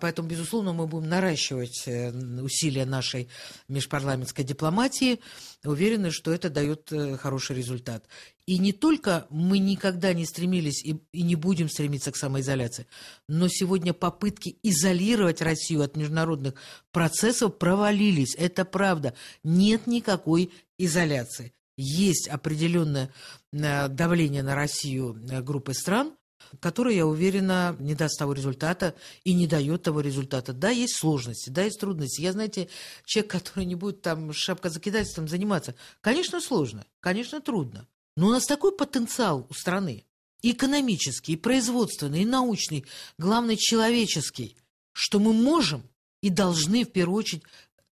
Поэтому, 0.00 0.28
безусловно, 0.28 0.72
мы 0.72 0.86
будем 0.86 1.08
наращивать 1.08 1.84
э, 1.86 2.10
усилия 2.40 2.84
нашей 2.84 3.28
межпарламентской 3.68 4.44
дипломатии. 4.44 5.20
Уверены, 5.64 6.10
что 6.10 6.32
это 6.32 6.50
дает 6.50 6.92
э, 6.92 7.16
хороший 7.16 7.56
результат. 7.56 8.04
И 8.46 8.58
не 8.58 8.72
только 8.72 9.26
мы 9.30 9.58
никогда 9.58 10.12
не 10.14 10.24
стремились 10.24 10.82
и, 10.84 11.00
и 11.12 11.22
не 11.22 11.34
будем 11.34 11.68
стремиться 11.68 12.12
к 12.12 12.16
самоизоляции, 12.16 12.86
но 13.28 13.48
сегодня 13.48 13.92
попытки 13.92 14.56
изолировать 14.62 15.42
Россию 15.42 15.82
от 15.82 15.96
международных 15.96 16.54
процессов 16.90 17.58
провалились. 17.58 18.34
Это 18.36 18.64
правда. 18.64 19.14
Нет 19.44 19.86
никакой 19.86 20.50
изоляции. 20.78 21.52
Есть 21.76 22.28
определенное 22.28 23.10
э, 23.52 23.88
давление 23.88 24.42
на 24.42 24.54
Россию 24.54 25.16
группы 25.42 25.74
стран, 25.74 26.14
которая, 26.60 26.94
я 26.94 27.06
уверена, 27.06 27.76
не 27.78 27.94
даст 27.94 28.18
того 28.18 28.32
результата 28.32 28.94
и 29.24 29.34
не 29.34 29.46
дает 29.46 29.82
того 29.82 30.00
результата. 30.00 30.52
Да, 30.52 30.70
есть 30.70 30.96
сложности, 30.96 31.50
да, 31.50 31.62
есть 31.64 31.80
трудности. 31.80 32.20
Я, 32.20 32.32
знаете, 32.32 32.68
человек, 33.04 33.30
который 33.32 33.64
не 33.64 33.74
будет 33.74 34.02
там 34.02 34.32
шапкозакидательством 34.32 35.28
заниматься, 35.28 35.74
конечно, 36.00 36.40
сложно, 36.40 36.84
конечно, 37.00 37.40
трудно. 37.40 37.86
Но 38.16 38.28
у 38.28 38.30
нас 38.30 38.46
такой 38.46 38.76
потенциал 38.76 39.46
у 39.48 39.54
страны, 39.54 40.04
экономический, 40.42 41.36
производственный, 41.36 42.22
и 42.22 42.26
научный, 42.26 42.84
главное, 43.16 43.56
человеческий, 43.56 44.56
что 44.92 45.18
мы 45.18 45.32
можем 45.32 45.82
и 46.20 46.30
должны, 46.30 46.84
в 46.84 46.90
первую 46.90 47.18
очередь, 47.18 47.44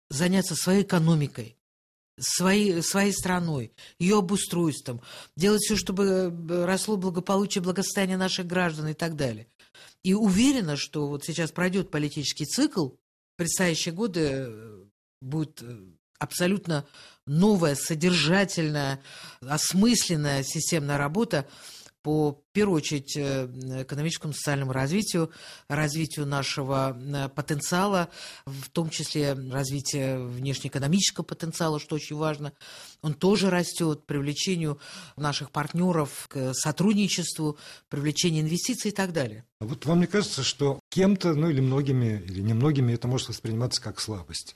заняться 0.09 0.55
своей 0.55 0.83
экономикой, 0.83 1.57
своей, 2.17 2.81
своей 2.81 3.11
страной, 3.11 3.71
ее 3.99 4.19
обустройством, 4.19 5.01
делать 5.35 5.61
все, 5.61 5.75
чтобы 5.75 6.05
э, 6.05 6.65
росло 6.65 6.97
благополучие, 6.97 7.61
благосостояние 7.61 8.17
наших 8.17 8.47
граждан 8.47 8.87
и 8.87 8.93
так 8.93 9.15
далее. 9.15 9.47
И 10.03 10.13
уверена, 10.13 10.77
что 10.77 11.07
вот 11.07 11.25
сейчас 11.25 11.51
пройдет 11.51 11.91
политический 11.91 12.45
цикл, 12.45 12.89
предстоящие 13.35 13.93
годы 13.93 14.19
э, 14.21 14.83
будет 15.21 15.61
э, 15.61 15.77
абсолютно 16.19 16.85
новая, 17.25 17.75
содержательная, 17.75 19.01
осмысленная 19.41 20.43
системная 20.43 20.97
работа 20.97 21.47
по, 22.05 22.33
в 22.33 22.53
первую 22.53 22.77
очередь, 22.77 23.17
э, 23.17 23.47
экономическому 23.81 24.31
социальному 24.31 24.73
развитию, 24.73 25.31
развитию 25.67 26.27
нашего 26.27 26.95
э, 26.95 27.29
потенциала, 27.29 28.09
в 28.45 28.69
том 28.69 28.91
числе 28.91 29.33
развитие 29.33 30.19
внешнеэкономического 30.23 31.23
потенциала, 31.23 31.79
что 31.79 31.95
очень 31.95 32.15
важно. 32.15 32.53
Он 33.01 33.15
тоже 33.15 33.49
растет, 33.49 34.05
привлечению 34.05 34.79
наших 35.17 35.49
партнеров 35.49 36.27
к 36.29 36.53
сотрудничеству, 36.53 37.57
привлечению 37.89 38.43
инвестиций 38.43 38.91
и 38.91 38.93
так 38.93 39.11
далее. 39.11 39.43
Вот 39.59 39.87
вам 39.87 40.01
не 40.01 40.05
кажется, 40.05 40.43
что 40.43 40.79
кем-то, 40.89 41.33
ну 41.33 41.49
или 41.49 41.59
многими, 41.59 42.23
или 42.27 42.41
немногими 42.41 42.93
это 42.93 43.07
может 43.07 43.29
восприниматься 43.29 43.81
как 43.81 43.99
слабость? 43.99 44.55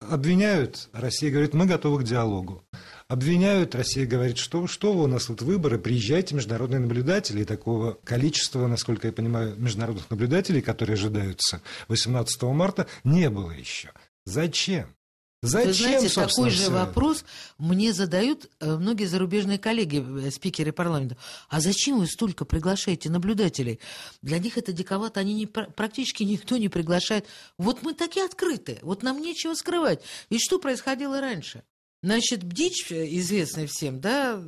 Обвиняют, 0.00 0.88
Россия 0.92 1.30
говорит, 1.30 1.54
мы 1.54 1.66
готовы 1.66 2.00
к 2.00 2.04
диалогу 2.04 2.64
обвиняют, 3.08 3.74
Россия 3.74 4.06
говорит, 4.06 4.36
что, 4.36 4.66
что 4.66 4.92
вы, 4.92 5.04
у 5.04 5.06
нас 5.06 5.28
вот 5.28 5.40
выборы, 5.42 5.78
приезжайте, 5.78 6.34
международные 6.34 6.78
наблюдатели, 6.78 7.40
и 7.40 7.44
такого 7.44 7.94
количества, 8.04 8.66
насколько 8.66 9.06
я 9.06 9.12
понимаю, 9.12 9.56
международных 9.56 10.10
наблюдателей, 10.10 10.60
которые 10.60 10.94
ожидаются 10.94 11.62
18 11.88 12.42
марта, 12.42 12.86
не 13.04 13.30
было 13.30 13.50
еще. 13.50 13.92
Зачем? 14.26 14.94
Зачем, 15.40 15.68
Вы 15.68 15.74
знаете, 15.74 16.08
такой 16.08 16.50
же 16.50 16.68
вопрос 16.68 17.24
мне 17.58 17.92
задают 17.92 18.50
э, 18.58 18.76
многие 18.76 19.04
зарубежные 19.04 19.58
коллеги, 19.58 20.04
э, 20.26 20.32
спикеры 20.32 20.72
парламента. 20.72 21.16
А 21.48 21.60
зачем 21.60 22.00
вы 22.00 22.08
столько 22.08 22.44
приглашаете 22.44 23.08
наблюдателей? 23.08 23.78
Для 24.20 24.40
них 24.40 24.58
это 24.58 24.72
диковато, 24.72 25.20
они 25.20 25.34
не, 25.34 25.46
практически 25.46 26.24
никто 26.24 26.56
не 26.56 26.68
приглашает. 26.68 27.26
Вот 27.56 27.82
мы 27.82 27.94
такие 27.94 28.26
открыты, 28.26 28.80
вот 28.82 29.04
нам 29.04 29.22
нечего 29.22 29.54
скрывать. 29.54 30.02
Ведь 30.28 30.42
что 30.42 30.58
происходило 30.58 31.20
раньше? 31.20 31.62
Значит, 32.02 32.42
Бдич, 32.42 32.90
э, 32.90 33.06
известный 33.18 33.66
всем, 33.66 34.00
да, 34.00 34.42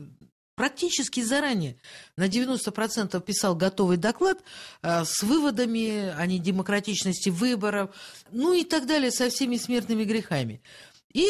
практически 0.55 1.23
заранее 1.23 1.77
на 2.17 2.29
90% 2.29 3.21
писал 3.23 3.55
готовый 3.55 3.97
доклад 3.97 4.43
э, 4.83 5.05
с 5.05 5.23
выводами 5.23 6.11
о 6.17 6.27
недемократичности 6.27 7.31
выборов, 7.31 7.91
ну 8.31 8.53
и 8.53 8.65
так 8.65 8.87
далее, 8.87 9.11
со 9.11 9.31
всеми 9.31 9.57
смертными 9.57 10.05
грехами. 10.05 10.61
И 11.13 11.27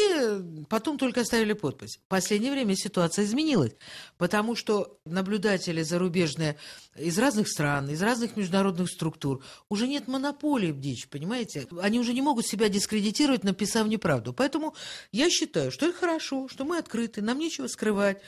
потом 0.69 0.97
только 0.97 1.21
оставили 1.21 1.53
подпись. 1.53 1.97
В 1.97 2.07
последнее 2.07 2.51
время 2.51 2.75
ситуация 2.75 3.25
изменилась, 3.25 3.73
потому 4.17 4.55
что 4.55 4.99
наблюдатели 5.05 5.81
зарубежные 5.81 6.57
из 6.95 7.17
разных 7.17 7.47
стран, 7.47 7.89
из 7.89 8.01
разных 8.01 8.35
международных 8.35 8.89
структур, 8.89 9.43
уже 9.69 9.87
нет 9.87 10.07
монополии 10.07 10.71
в 10.71 10.79
дичь, 10.79 11.07
понимаете? 11.07 11.67
Они 11.81 11.99
уже 11.99 12.13
не 12.13 12.21
могут 12.21 12.45
себя 12.45 12.69
дискредитировать, 12.69 13.43
написав 13.43 13.87
неправду. 13.87 14.33
Поэтому 14.33 14.75
я 15.11 15.29
считаю, 15.29 15.71
что 15.71 15.87
это 15.87 15.97
хорошо, 15.97 16.47
что 16.47 16.65
мы 16.65 16.77
открыты, 16.77 17.21
нам 17.21 17.39
нечего 17.39 17.67
скрывать. 17.67 18.21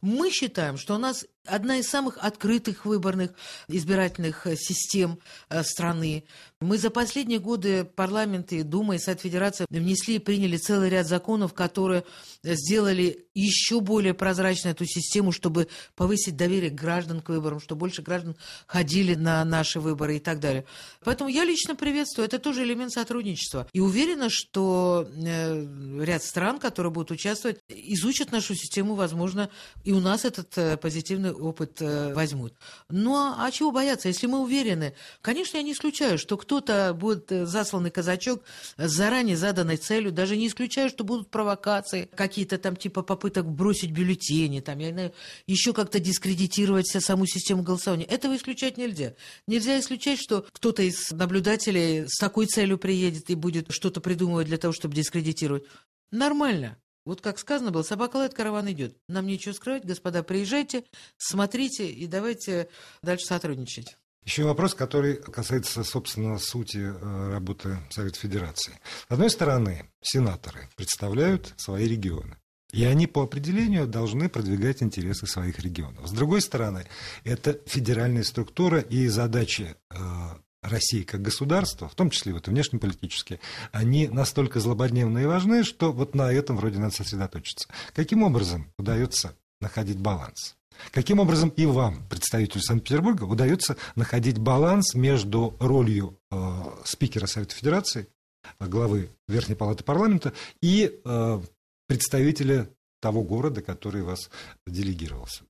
Мы 0.00 0.30
считаем, 0.30 0.76
что 0.76 0.94
у 0.94 0.98
нас 0.98 1.24
одна 1.44 1.78
из 1.78 1.88
самых 1.88 2.18
открытых 2.18 2.84
выборных 2.84 3.32
избирательных 3.68 4.46
э, 4.46 4.56
систем 4.56 5.18
э, 5.48 5.62
страны. 5.62 6.24
Мы 6.60 6.78
за 6.78 6.90
последние 6.90 7.38
годы 7.38 7.84
парламент 7.84 8.52
и 8.52 8.62
Дума 8.62 8.96
и 8.96 8.98
Совет 8.98 9.20
Федерации 9.20 9.66
внесли 9.70 10.16
и 10.16 10.18
приняли 10.18 10.56
целый 10.56 10.90
ряд 10.90 11.06
законов, 11.06 11.54
которые 11.54 12.04
сделали 12.42 13.26
еще 13.34 13.80
более 13.80 14.14
прозрачной 14.14 14.72
эту 14.72 14.84
систему, 14.84 15.32
чтобы 15.32 15.68
повысить 15.94 16.36
доверие 16.36 16.70
граждан 16.70 17.20
к 17.20 17.30
выборам, 17.30 17.60
чтобы 17.60 17.80
больше 17.80 18.02
граждан 18.10 18.36
ходили 18.66 19.14
на 19.14 19.44
наши 19.44 19.80
выборы 19.80 20.16
и 20.16 20.20
так 20.20 20.40
далее. 20.40 20.64
Поэтому 21.04 21.30
я 21.30 21.44
лично 21.44 21.74
приветствую, 21.74 22.26
это 22.26 22.38
тоже 22.38 22.64
элемент 22.64 22.92
сотрудничества. 22.92 23.66
И 23.72 23.80
уверена, 23.80 24.28
что 24.28 25.08
э, 25.14 26.04
ряд 26.04 26.22
стран, 26.22 26.58
которые 26.58 26.92
будут 26.92 27.10
участвовать, 27.10 27.60
изучат 27.68 28.32
нашу 28.32 28.54
систему, 28.54 28.94
возможно, 28.94 29.48
и 29.84 29.92
у 29.92 30.00
нас 30.00 30.24
этот 30.24 30.80
позитивный 30.80 31.32
опыт 31.32 31.80
возьмут. 31.80 32.54
Ну 32.88 33.16
а, 33.16 33.46
а 33.46 33.50
чего 33.50 33.70
бояться, 33.70 34.08
если 34.08 34.26
мы 34.26 34.40
уверены? 34.40 34.94
Конечно, 35.22 35.56
я 35.56 35.62
не 35.62 35.72
исключаю, 35.72 36.18
что 36.18 36.36
кто-то 36.36 36.94
будет 36.94 37.30
э, 37.32 37.46
засланный 37.46 37.90
казачок 37.90 38.42
с 38.76 38.90
заранее 38.90 39.36
заданной 39.36 39.76
целью, 39.76 40.12
даже 40.12 40.36
не 40.36 40.46
исключаю, 40.46 40.88
что 40.88 41.04
будут 41.04 41.30
провокации, 41.30 42.08
какие-то 42.14 42.58
там 42.58 42.76
типа 42.76 43.02
попыток 43.02 43.46
бросить 43.50 43.90
бюллетени, 43.90 44.60
там, 44.60 44.78
я 44.78 44.90
знаю, 44.90 45.12
еще 45.46 45.72
как-то 45.72 46.00
дискредитировать 46.00 46.88
саму 46.88 47.26
систему 47.26 47.62
голосования. 47.62 47.99
Этого 48.04 48.36
исключать 48.36 48.76
нельзя. 48.76 49.14
Нельзя 49.46 49.78
исключать, 49.78 50.18
что 50.20 50.44
кто-то 50.52 50.82
из 50.82 51.10
наблюдателей 51.10 52.06
с 52.06 52.18
такой 52.18 52.46
целью 52.46 52.78
приедет 52.78 53.30
и 53.30 53.34
будет 53.34 53.70
что-то 53.70 54.00
придумывать 54.00 54.46
для 54.46 54.58
того, 54.58 54.72
чтобы 54.72 54.94
дискредитировать. 54.94 55.64
Нормально. 56.10 56.78
Вот 57.04 57.20
как 57.20 57.38
сказано 57.38 57.70
было, 57.70 57.82
собака 57.82 58.16
лает, 58.16 58.34
караван 58.34 58.70
идет. 58.70 58.96
Нам 59.08 59.26
нечего 59.26 59.52
скрывать, 59.52 59.84
господа, 59.84 60.22
приезжайте, 60.22 60.84
смотрите 61.16 61.90
и 61.90 62.06
давайте 62.06 62.68
дальше 63.02 63.26
сотрудничать. 63.26 63.96
Еще 64.24 64.44
вопрос, 64.44 64.74
который 64.74 65.16
касается, 65.16 65.82
собственно, 65.82 66.38
сути 66.38 66.78
э, 66.78 67.30
работы 67.32 67.78
Совета 67.90 68.18
Федерации. 68.18 68.78
С 69.08 69.12
одной 69.12 69.30
стороны, 69.30 69.90
сенаторы 70.02 70.68
представляют 70.76 71.54
свои 71.56 71.88
регионы. 71.88 72.36
И 72.72 72.84
они 72.84 73.06
по 73.06 73.22
определению 73.22 73.86
должны 73.86 74.28
продвигать 74.28 74.82
интересы 74.82 75.26
своих 75.26 75.58
регионов. 75.58 76.06
С 76.06 76.12
другой 76.12 76.40
стороны, 76.40 76.86
это 77.24 77.58
федеральная 77.66 78.22
структура 78.22 78.80
и 78.80 79.08
задачи 79.08 79.74
э, 79.90 79.96
России 80.62 81.02
как 81.02 81.22
государства, 81.22 81.88
в 81.88 81.94
том 81.94 82.10
числе 82.10 82.32
вот 82.32 82.48
внешнеполитические, 82.48 83.40
они 83.72 84.08
настолько 84.08 84.60
злободневные 84.60 85.24
и 85.24 85.26
важны, 85.26 85.64
что 85.64 85.92
вот 85.92 86.14
на 86.14 86.32
этом 86.32 86.56
вроде 86.56 86.78
надо 86.78 86.94
сосредоточиться. 86.94 87.68
Каким 87.94 88.22
образом 88.22 88.72
удается 88.78 89.34
находить 89.60 89.98
баланс? 89.98 90.56
Каким 90.92 91.18
образом 91.18 91.50
и 91.50 91.66
вам, 91.66 92.06
представителю 92.08 92.62
Санкт-Петербурга, 92.62 93.24
удается 93.24 93.76
находить 93.96 94.38
баланс 94.38 94.94
между 94.94 95.56
ролью 95.60 96.18
э, 96.30 96.36
спикера 96.84 97.26
Совета 97.26 97.54
Федерации, 97.54 98.08
главы 98.58 99.10
Верхней 99.28 99.54
Палаты 99.54 99.84
Парламента 99.84 100.32
и 100.62 101.00
э, 101.04 101.40
представителя 101.90 102.72
того 103.00 103.24
города, 103.24 103.62
который 103.62 104.02
вас 104.02 104.30
делегировался? 104.64 105.42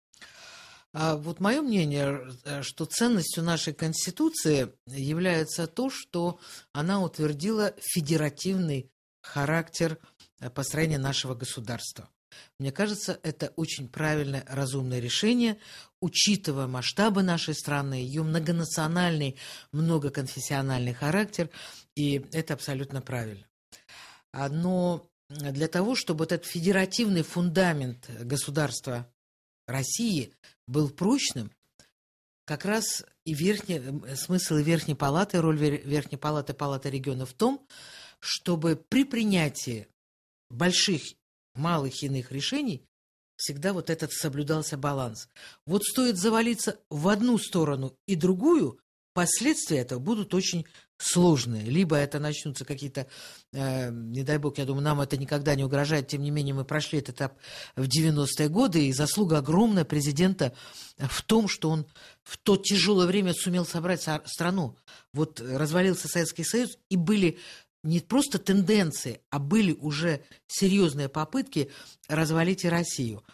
А 0.95 1.17
вот 1.17 1.39
мое 1.39 1.61
мнение, 1.61 2.31
э, 2.45 2.63
что 2.63 2.87
ценностью 2.87 3.45
нашей 3.45 3.75
Конституции 3.75 4.73
является 4.87 5.67
то, 5.67 5.91
что 5.91 6.41
она 6.73 7.03
утвердила 7.03 7.75
федеративный 7.79 8.91
характер 9.21 9.99
э, 10.41 10.49
построения 10.49 10.97
нашего 10.97 11.35
государства. 11.35 12.09
Мне 12.59 12.73
кажется, 12.73 13.21
это 13.23 13.53
очень 13.57 13.91
правильное, 13.91 14.43
разумное 14.49 14.99
решение, 14.99 15.59
учитывая 16.01 16.69
масштабы 16.69 17.23
нашей 17.23 17.55
страны, 17.55 17.95
ее 17.95 18.23
многонациональный, 18.23 19.37
многоконфессиональный 19.73 20.95
характер, 20.95 21.51
и 21.95 22.25
это 22.33 22.55
абсолютно 22.55 23.03
правильно. 23.03 23.45
Но 24.33 25.10
для 25.31 25.69
того, 25.69 25.95
чтобы 25.95 26.25
этот 26.25 26.45
федеративный 26.45 27.23
фундамент 27.23 28.11
государства 28.21 29.11
России 29.67 30.35
был 30.67 30.91
прочным, 30.91 31.53
как 32.45 32.65
раз 32.65 33.05
и 33.25 33.33
верхний, 33.33 33.81
смысл 34.17 34.57
и 34.57 34.65
Верхней 34.65 34.97
Палаты, 34.97 35.41
роль 35.41 35.57
Верхней 35.57 36.19
Палаты, 36.19 36.53
Палаты 36.53 36.91
регионов 36.91 37.31
в 37.31 37.35
том, 37.35 37.65
чтобы 38.19 38.75
при 38.75 39.05
принятии 39.05 39.87
больших 40.51 41.03
малых 41.55 42.03
иных 42.03 42.33
решений 42.33 42.85
всегда 43.37 43.73
вот 43.73 43.89
этот 43.89 44.13
соблюдался 44.13 44.77
баланс. 44.77 45.29
Вот 45.65 45.85
стоит 45.85 46.17
завалиться 46.17 46.81
в 46.91 47.07
одну 47.07 47.39
сторону 47.39 47.97
и 48.07 48.17
другую, 48.17 48.81
последствия 49.13 49.79
этого 49.79 49.99
будут 49.99 50.35
очень 50.35 50.67
сложные. 50.97 51.65
Либо 51.65 51.97
это 51.97 52.19
начнутся 52.19 52.65
какие-то, 52.65 53.07
э, 53.53 53.91
не 53.91 54.23
дай 54.23 54.39
бог, 54.39 54.59
я 54.59 54.67
думаю, 54.67 54.85
нам 54.85 55.01
это 55.01 55.17
никогда 55.17 55.55
не 55.55 55.65
угрожает, 55.65 56.09
тем 56.09 56.23
не 56.23 56.31
менее 56.31 56.55
мы 56.55 56.65
прошли 56.65 56.99
этот 56.99 57.17
этап 57.17 57.39
в 57.75 57.85
90-е 57.85 58.49
годы, 58.49 58.87
и 58.87 58.93
заслуга 58.93 59.39
огромная 59.39 59.85
президента 59.85 60.53
в 60.99 61.23
том, 61.23 61.49
что 61.49 61.71
он 61.71 61.87
в 62.23 62.37
то 62.37 62.57
тяжелое 62.57 63.07
время 63.07 63.33
сумел 63.33 63.65
собрать 63.65 64.07
страну. 64.27 64.77
Вот 65.13 65.41
развалился 65.41 66.09
Советский 66.09 66.45
Союз, 66.45 66.77
и 66.91 66.97
были 66.97 67.39
не 67.83 68.01
просто 68.01 68.39
тенденции, 68.39 69.21
а 69.31 69.39
были 69.39 69.73
уже 69.73 70.23
серьезные 70.47 71.09
попытки 71.09 71.71
развалить 72.09 72.65
и 72.65 72.69
Россию. 72.69 73.25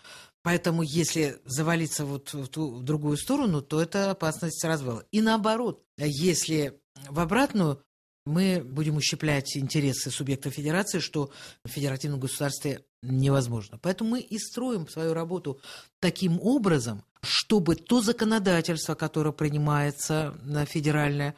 Поэтому, 0.46 0.82
если 0.84 1.40
завалиться 1.44 2.04
вот 2.04 2.32
в, 2.32 2.46
ту, 2.46 2.76
в 2.76 2.84
другую 2.84 3.16
сторону, 3.16 3.62
то 3.62 3.82
это 3.82 4.12
опасность 4.12 4.62
развала. 4.62 5.04
И 5.10 5.20
наоборот, 5.20 5.82
если 5.98 6.80
в 7.08 7.18
обратную, 7.18 7.82
мы 8.24 8.62
будем 8.64 8.94
ущемлять 8.94 9.56
интересы 9.56 10.12
субъекта 10.12 10.50
федерации, 10.50 11.00
что 11.00 11.32
в 11.64 11.68
федеративном 11.68 12.20
государстве 12.20 12.84
невозможно. 13.02 13.76
Поэтому 13.82 14.10
мы 14.10 14.20
и 14.20 14.38
строим 14.38 14.86
свою 14.86 15.14
работу 15.14 15.60
таким 15.98 16.38
образом, 16.40 17.02
чтобы 17.22 17.74
то 17.74 18.00
законодательство, 18.00 18.94
которое 18.94 19.32
принимается 19.32 20.38
на 20.44 20.64
федеральное, 20.64 21.34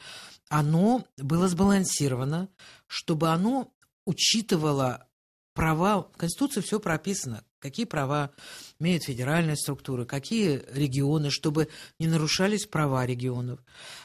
оно 0.50 1.06
было 1.16 1.48
сбалансировано, 1.48 2.50
чтобы 2.86 3.30
оно 3.30 3.72
учитывало 4.04 5.08
права, 5.54 6.02
в 6.02 6.18
Конституции 6.18 6.60
все 6.60 6.78
прописано, 6.78 7.42
какие 7.58 7.86
права 7.86 8.30
имеют 8.78 9.04
федеральные 9.04 9.56
структуры, 9.56 10.06
какие 10.06 10.62
регионы, 10.72 11.30
чтобы 11.30 11.68
не 11.98 12.06
нарушались 12.06 12.66
права 12.66 13.04
регионов, 13.06 13.60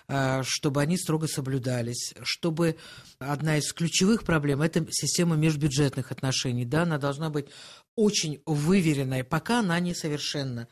а, 0.07 0.41
чтобы 0.43 0.81
они 0.81 0.97
строго 0.97 1.27
соблюдались, 1.27 2.13
чтобы 2.23 2.77
одна 3.19 3.57
из 3.57 3.71
ключевых 3.73 4.23
проблем– 4.23 4.61
это 4.63 4.85
система 4.89 5.35
межбюджетных 5.35 6.11
отношений, 6.11 6.65
да, 6.65 6.83
она 6.83 6.97
должна 6.97 7.29
быть 7.29 7.47
очень 7.95 8.41
выверенная, 8.45 9.23
пока 9.23 9.59
она 9.59 9.79
несовершенна 9.79 10.67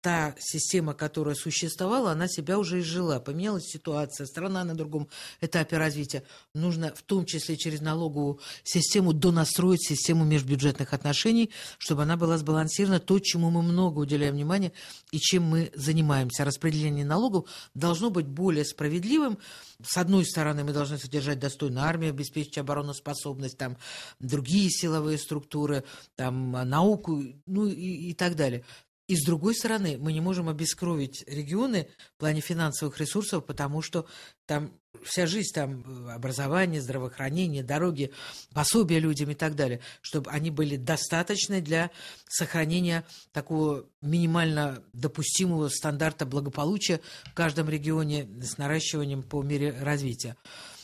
та 0.00 0.34
система, 0.38 0.94
которая 0.94 1.34
существовала, 1.34 2.12
она 2.12 2.28
себя 2.28 2.58
уже 2.58 2.80
изжила. 2.80 3.18
Поменялась 3.18 3.64
ситуация, 3.64 4.26
страна 4.26 4.64
на 4.64 4.74
другом 4.74 5.08
этапе 5.40 5.76
развития. 5.76 6.22
Нужно 6.54 6.94
в 6.94 7.02
том 7.02 7.24
числе 7.24 7.56
через 7.56 7.80
налоговую 7.80 8.38
систему 8.62 9.12
донастроить 9.12 9.82
систему 9.82 10.24
межбюджетных 10.24 10.92
отношений, 10.92 11.50
чтобы 11.78 12.02
она 12.02 12.16
была 12.16 12.38
сбалансирована. 12.38 13.00
То, 13.00 13.18
чему 13.18 13.50
мы 13.50 13.62
много 13.62 13.98
уделяем 14.00 14.34
внимания 14.34 14.72
и 15.10 15.18
чем 15.18 15.42
мы 15.44 15.72
занимаемся. 15.74 16.44
Распределение 16.44 17.04
налогов 17.04 17.48
должно 17.74 18.10
быть 18.10 18.26
более 18.26 18.64
справедливым. 18.64 19.38
С 19.82 19.96
одной 19.96 20.24
стороны, 20.24 20.64
мы 20.64 20.72
должны 20.72 20.98
содержать 20.98 21.38
достойную 21.38 21.84
армию, 21.84 22.10
обеспечить 22.10 22.58
обороноспособность, 22.58 23.58
там, 23.58 23.76
другие 24.18 24.70
силовые 24.70 25.18
структуры, 25.18 25.84
там, 26.16 26.52
науку, 26.52 27.22
ну 27.46 27.66
и, 27.66 28.10
и 28.10 28.14
так 28.14 28.34
далее. 28.36 28.64
И 29.08 29.16
с 29.16 29.24
другой 29.24 29.54
стороны, 29.54 29.96
мы 29.98 30.12
не 30.12 30.20
можем 30.20 30.50
обескровить 30.50 31.24
регионы 31.26 31.88
в 32.14 32.20
плане 32.20 32.42
финансовых 32.42 33.00
ресурсов, 33.00 33.44
потому 33.46 33.80
что 33.80 34.06
там 34.44 34.70
вся 35.02 35.26
жизнь, 35.26 35.50
там 35.54 35.82
э, 36.08 36.12
образование, 36.12 36.82
здравоохранение, 36.82 37.62
дороги, 37.62 38.12
пособия 38.52 38.98
людям 38.98 39.30
и 39.30 39.34
так 39.34 39.54
далее, 39.54 39.80
чтобы 40.02 40.30
они 40.30 40.50
были 40.50 40.76
достаточны 40.76 41.62
для 41.62 41.90
сохранения 42.28 43.02
такого 43.32 43.86
минимально 44.02 44.84
допустимого 44.92 45.70
стандарта 45.70 46.26
благополучия 46.26 47.00
в 47.24 47.32
каждом 47.32 47.70
регионе 47.70 48.28
с 48.42 48.58
наращиванием 48.58 49.22
по 49.22 49.42
мере 49.42 49.74
развития. 49.80 50.36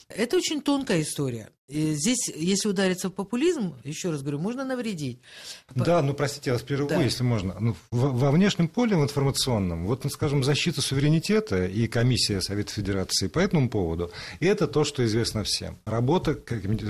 Это 0.08 0.37
очень 0.37 0.62
тонкая 0.62 1.02
история. 1.02 1.50
И 1.66 1.94
здесь, 1.94 2.29
если 2.29 2.68
удариться 2.68 3.09
в 3.09 3.12
популизм, 3.12 3.74
еще 3.85 4.11
раз 4.11 4.20
говорю, 4.20 4.38
можно 4.38 4.66
навредить. 4.66 5.20
Да, 5.74 6.03
ну 6.03 6.12
простите, 6.12 6.50
я 6.50 6.55
вас 6.55 6.62
прерву, 6.62 6.88
да. 6.88 7.03
если 7.03 7.22
можно. 7.22 7.57
Ну, 7.59 7.74
во 7.90 8.31
внешнем 8.31 8.68
поле, 8.68 8.96
в 8.96 9.03
информационном, 9.03 9.87
вот, 9.87 10.05
ну, 10.05 10.11
скажем, 10.11 10.44
защита 10.44 10.83
суверенитета 10.83 11.64
и 11.64 11.87
комиссия 11.87 12.42
Совета 12.42 12.70
Федерации 12.70 13.29
по 13.29 13.38
этому 13.38 13.70
поводу, 13.70 14.12
это 14.40 14.66
то, 14.66 14.85
что 14.85 15.07
известно 15.07 15.42
всем. 15.42 15.79
Работа 15.87 16.38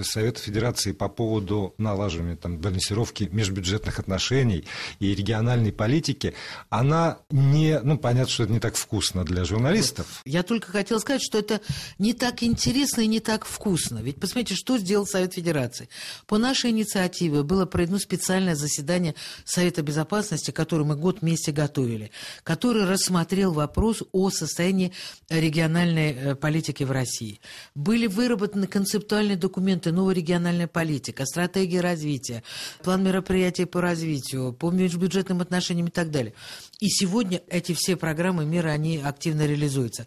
Совета 0.03 0.41
Федерации 0.41 0.91
по 0.91 1.09
поводу 1.09 1.75
налаживания 1.79 2.35
там, 2.35 2.59
балансировки 2.59 3.29
межбюджетных 3.31 4.01
отношений 4.01 4.65
и 4.99 5.15
региональной 5.15 5.71
политики, 5.71 6.35
она 6.69 7.19
не, 7.31 7.79
ну 7.81 7.97
понятно, 7.97 8.33
что 8.33 8.43
это 8.43 8.53
не 8.53 8.61
так 8.61 8.75
вкусно 8.75 9.25
для 9.25 9.45
журналистов. 9.45 10.21
Я 10.25 10.43
только 10.43 10.73
хотела 10.73 10.99
сказать, 10.99 11.23
что 11.23 11.39
это 11.39 11.61
не 12.01 12.13
так 12.13 12.43
интересно 12.43 13.03
и 13.03 13.07
не 13.07 13.21
так 13.21 13.45
вкусно. 13.45 13.99
Ведь 13.99 14.19
посмотрите, 14.19 14.64
что 14.65 14.79
сделал 14.79 15.07
Совет 15.07 15.35
Федерации? 15.35 15.91
По 16.27 16.39
нашей 16.39 16.71
инициативе 16.71 17.43
было 17.43 17.67
проведено 17.67 17.99
специальное 17.99 18.55
заседание 18.55 19.15
Совета 19.45 19.83
Безопасности, 19.83 20.53
которое 20.53 20.85
мы 20.85 20.97
год 20.97 21.21
вместе 21.21 21.53
готовили, 21.53 22.11
который 22.45 22.87
рассмотрел 22.87 23.53
вопрос 23.53 24.03
о 24.13 24.31
состоянии 24.31 24.93
региональной 25.29 26.13
э, 26.13 26.35
политики 26.35 26.83
в 26.83 26.91
России. 26.93 27.41
Были 27.75 28.07
выработаны 28.07 28.67
концептуальные 28.67 29.37
документы 29.37 29.93
«Новая 29.93 30.15
региональная 30.15 30.67
политика», 30.67 31.27
«Стратегия 31.27 31.83
развития», 31.83 32.43
«План 32.83 33.05
мероприятий 33.05 33.67
по 33.67 33.83
развитию», 33.83 34.55
по 34.55 34.71
межбюджетным 34.71 35.43
отношениям 35.43 35.89
и 35.89 35.91
так 35.91 36.11
далее. 36.11 36.33
И 36.81 36.89
сегодня 36.89 37.43
эти 37.49 37.75
все 37.75 37.97
программы 37.97 38.47
мира, 38.47 38.71
они 38.71 38.97
активно 38.97 39.47
реализуются. 39.47 40.07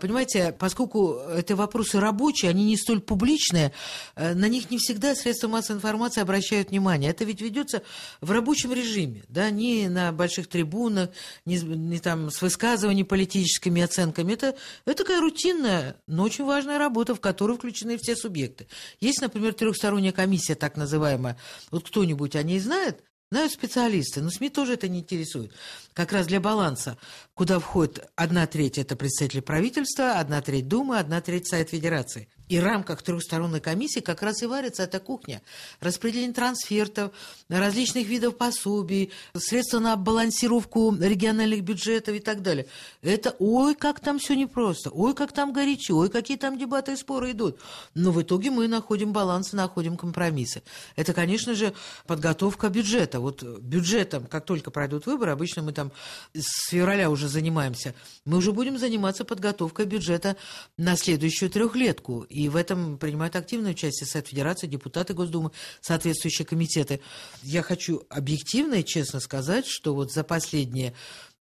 Понимаете, 0.00 0.56
поскольку 0.58 1.14
это 1.14 1.56
вопросы 1.56 2.00
рабочие, 2.00 2.50
они 2.50 2.64
не 2.64 2.78
столь 2.78 3.00
публичные, 3.00 3.72
на 4.16 4.48
них 4.48 4.70
не 4.70 4.78
всегда 4.78 5.14
средства 5.14 5.48
массовой 5.48 5.78
информации 5.78 6.20
обращают 6.20 6.70
внимание. 6.70 7.10
Это 7.10 7.24
ведь 7.24 7.40
ведется 7.40 7.82
в 8.20 8.30
рабочем 8.30 8.72
режиме, 8.72 9.24
да, 9.28 9.50
не 9.50 9.88
на 9.88 10.12
больших 10.12 10.48
трибунах, 10.48 11.10
не, 11.44 11.58
не 11.58 11.98
там 11.98 12.30
с 12.30 12.42
высказываниями 12.42 13.06
политическими 13.06 13.82
оценками. 13.82 14.32
Это, 14.32 14.56
это 14.84 15.04
такая 15.04 15.20
рутинная, 15.20 15.96
но 16.06 16.24
очень 16.24 16.44
важная 16.44 16.78
работа, 16.78 17.14
в 17.14 17.20
которую 17.20 17.58
включены 17.58 17.98
все 17.98 18.16
субъекты. 18.16 18.66
Есть, 19.00 19.20
например, 19.20 19.54
трехсторонняя 19.54 20.12
комиссия, 20.12 20.54
так 20.54 20.76
называемая. 20.76 21.36
Вот 21.70 21.86
кто-нибудь 21.86 22.36
о 22.36 22.42
ней 22.42 22.58
знает? 22.58 23.02
Знают 23.30 23.52
специалисты, 23.52 24.22
но 24.22 24.30
СМИ 24.30 24.48
тоже 24.48 24.74
это 24.74 24.88
не 24.88 25.00
интересует. 25.00 25.52
Как 25.98 26.12
раз 26.12 26.28
для 26.28 26.38
баланса, 26.38 26.96
куда 27.34 27.58
входит 27.58 28.08
одна 28.14 28.46
треть– 28.46 28.78
это 28.78 28.94
представители 28.94 29.40
правительства, 29.40 30.12
одна 30.20 30.40
треть 30.40 30.68
Думы, 30.68 30.96
одна 30.96 31.20
треть 31.20 31.48
Совет 31.48 31.70
Федерации. 31.70 32.28
И 32.48 32.58
в 32.60 32.64
рамках 32.64 33.02
трехсторонней 33.02 33.60
комиссии 33.60 34.00
как 34.00 34.22
раз 34.22 34.42
и 34.42 34.46
варится 34.46 34.84
эта 34.84 35.00
кухня. 35.00 35.42
Распределение 35.80 36.32
трансфертов, 36.32 37.12
различных 37.48 38.06
видов 38.06 38.36
пособий, 38.36 39.10
средства 39.36 39.80
на 39.80 39.96
балансировку 39.96 40.96
региональных 40.98 41.62
бюджетов 41.62 42.14
и 42.14 42.20
так 42.20 42.42
далее. 42.42 42.66
Это 43.02 43.34
ой, 43.38 43.74
как 43.74 44.00
там 44.00 44.18
все 44.18 44.34
непросто, 44.34 44.90
ой, 44.90 45.14
как 45.14 45.32
там 45.32 45.52
горячо, 45.52 45.96
ой, 45.96 46.08
какие 46.08 46.38
там 46.38 46.58
дебаты 46.58 46.92
и 46.92 46.96
споры 46.96 47.32
идут. 47.32 47.58
Но 47.94 48.12
в 48.12 48.22
итоге 48.22 48.50
мы 48.50 48.66
находим 48.66 49.12
баланс, 49.12 49.52
находим 49.52 49.98
компромиссы. 49.98 50.62
Это, 50.96 51.12
конечно 51.12 51.54
же, 51.54 51.74
подготовка 52.06 52.70
бюджета. 52.70 53.20
Вот 53.20 53.42
бюджетом, 53.42 54.26
как 54.26 54.46
только 54.46 54.70
пройдут 54.70 55.04
выборы, 55.04 55.32
обычно 55.32 55.62
мы 55.62 55.72
там 55.72 55.87
с 56.34 56.68
февраля 56.70 57.10
уже 57.10 57.28
занимаемся, 57.28 57.94
мы 58.24 58.38
уже 58.38 58.52
будем 58.52 58.78
заниматься 58.78 59.24
подготовкой 59.24 59.86
бюджета 59.86 60.36
на 60.76 60.96
следующую 60.96 61.50
трехлетку. 61.50 62.22
И 62.22 62.48
в 62.48 62.56
этом 62.56 62.98
принимают 62.98 63.36
активное 63.36 63.72
участие 63.72 64.06
Совет 64.06 64.28
Федерации, 64.28 64.66
депутаты 64.66 65.14
Госдумы, 65.14 65.50
соответствующие 65.80 66.46
комитеты. 66.46 67.00
Я 67.42 67.62
хочу 67.62 68.02
объективно 68.08 68.74
и 68.74 68.84
честно 68.84 69.20
сказать, 69.20 69.66
что 69.66 69.94
вот 69.94 70.12
за 70.12 70.24
последние, 70.24 70.94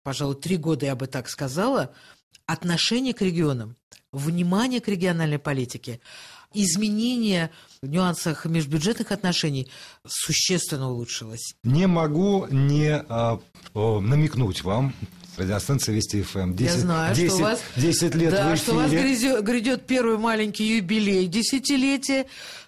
пожалуй, 0.03 0.35
три 0.35 0.57
года, 0.57 0.85
я 0.85 0.95
бы 0.95 1.07
так 1.07 1.29
сказала, 1.29 1.93
отношение 2.45 3.13
к 3.13 3.21
регионам, 3.21 3.75
внимание 4.11 4.81
к 4.81 4.87
региональной 4.87 5.39
политике, 5.39 5.99
изменение 6.55 7.49
в 7.81 7.87
нюансах 7.87 8.45
межбюджетных 8.45 9.11
отношений 9.11 9.67
существенно 10.07 10.89
улучшилось. 10.91 11.55
Не 11.63 11.87
могу 11.87 12.47
не 12.49 13.03
а, 13.09 13.39
намекнуть 13.73 14.63
вам 14.63 14.93
радиостанция 15.37 15.95
Вести 15.95 16.21
ФМ. 16.21 16.53
10, 16.53 16.75
Я 16.75 16.79
знаю, 16.79 17.15
10, 17.15 17.29
что 17.31 17.37
у 17.37 17.41
вас, 17.41 17.59
10 17.75 18.15
лет 18.15 18.31
да, 18.31 18.43
в 18.43 18.45
эфире. 18.47 18.57
что 18.57 18.71
у 18.73 18.75
вас 18.75 18.91
грядет, 18.91 19.43
грядет 19.43 19.85
первый 19.85 20.17
маленький 20.17 20.77
юбилей 20.77 21.27
десятилетия, 21.27 22.25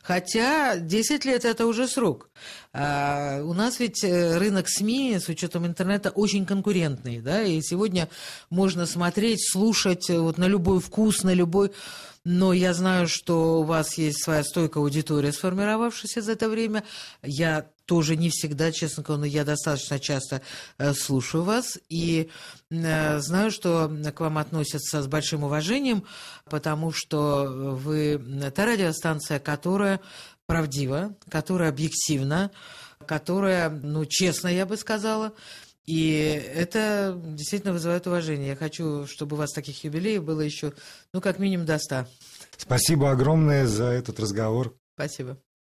хотя 0.07 0.77
10 0.77 1.25
лет 1.25 1.43
это 1.43 1.65
уже 1.65 1.85
срок. 1.85 2.29
А, 2.71 3.41
у 3.43 3.53
нас 3.53 3.79
ведь 3.79 4.05
э, 4.05 4.37
рынок 4.37 4.69
СМИ 4.69 5.19
с 5.19 5.27
учетом 5.27 5.65
интернета 5.65 6.11
очень 6.11 6.45
конкурентный, 6.45 7.19
да, 7.19 7.43
и 7.43 7.61
сегодня 7.61 8.07
можно 8.49 8.85
смотреть, 8.85 9.45
слушать 9.51 10.09
э, 10.09 10.17
вот 10.17 10.37
на 10.37 10.45
любой 10.45 10.79
вкус, 10.79 11.23
на 11.23 11.33
любой 11.33 11.71
но 12.29 12.51
я 12.51 12.73
знаю, 12.73 13.07
что 13.07 13.61
у 13.61 13.63
вас 13.63 13.97
есть 13.97 14.21
своя 14.21 14.43
стойкая 14.43 14.83
аудитория, 14.83 15.31
сформировавшаяся 15.31 16.21
за 16.21 16.33
это 16.33 16.49
время. 16.49 16.83
Я 17.23 17.69
тоже 17.85 18.17
не 18.17 18.29
всегда, 18.29 18.73
честно 18.73 19.01
говоря, 19.01 19.21
но 19.21 19.25
я 19.25 19.45
достаточно 19.45 19.97
часто 19.97 20.41
э, 20.77 20.93
слушаю 20.93 21.43
вас 21.43 21.79
и 21.87 22.29
знаю, 22.69 23.49
что 23.49 23.89
к 24.13 24.19
вам 24.19 24.37
относятся 24.39 25.01
с 25.01 25.07
большим 25.07 25.45
уважением, 25.45 26.03
потому 26.49 26.91
что 26.91 27.45
вы 27.45 28.21
та 28.53 28.65
радиостанция, 28.65 29.39
которая 29.97 30.27
правдива, 30.47 31.15
которая 31.29 31.69
объективна, 31.69 32.51
которая, 33.05 33.69
ну, 33.69 34.05
честно, 34.05 34.47
я 34.47 34.65
бы 34.65 34.77
сказала, 34.77 35.33
и 35.85 36.41
это 36.55 37.21
действительно 37.23 37.73
вызывает 37.73 38.07
уважение. 38.07 38.49
Я 38.49 38.55
хочу, 38.55 39.05
чтобы 39.05 39.35
у 39.35 39.39
вас 39.39 39.51
таких 39.51 39.83
юбилеев 39.83 40.23
было 40.23 40.41
еще, 40.41 40.73
ну, 41.13 41.21
как 41.21 41.39
минимум 41.39 41.65
до 41.65 41.77
ста. 41.77 42.07
Спасибо 42.57 43.11
огромное 43.11 43.67
за 43.67 43.85
этот 43.85 44.19
разговор. 44.19 44.75
Спасибо. 44.95 45.37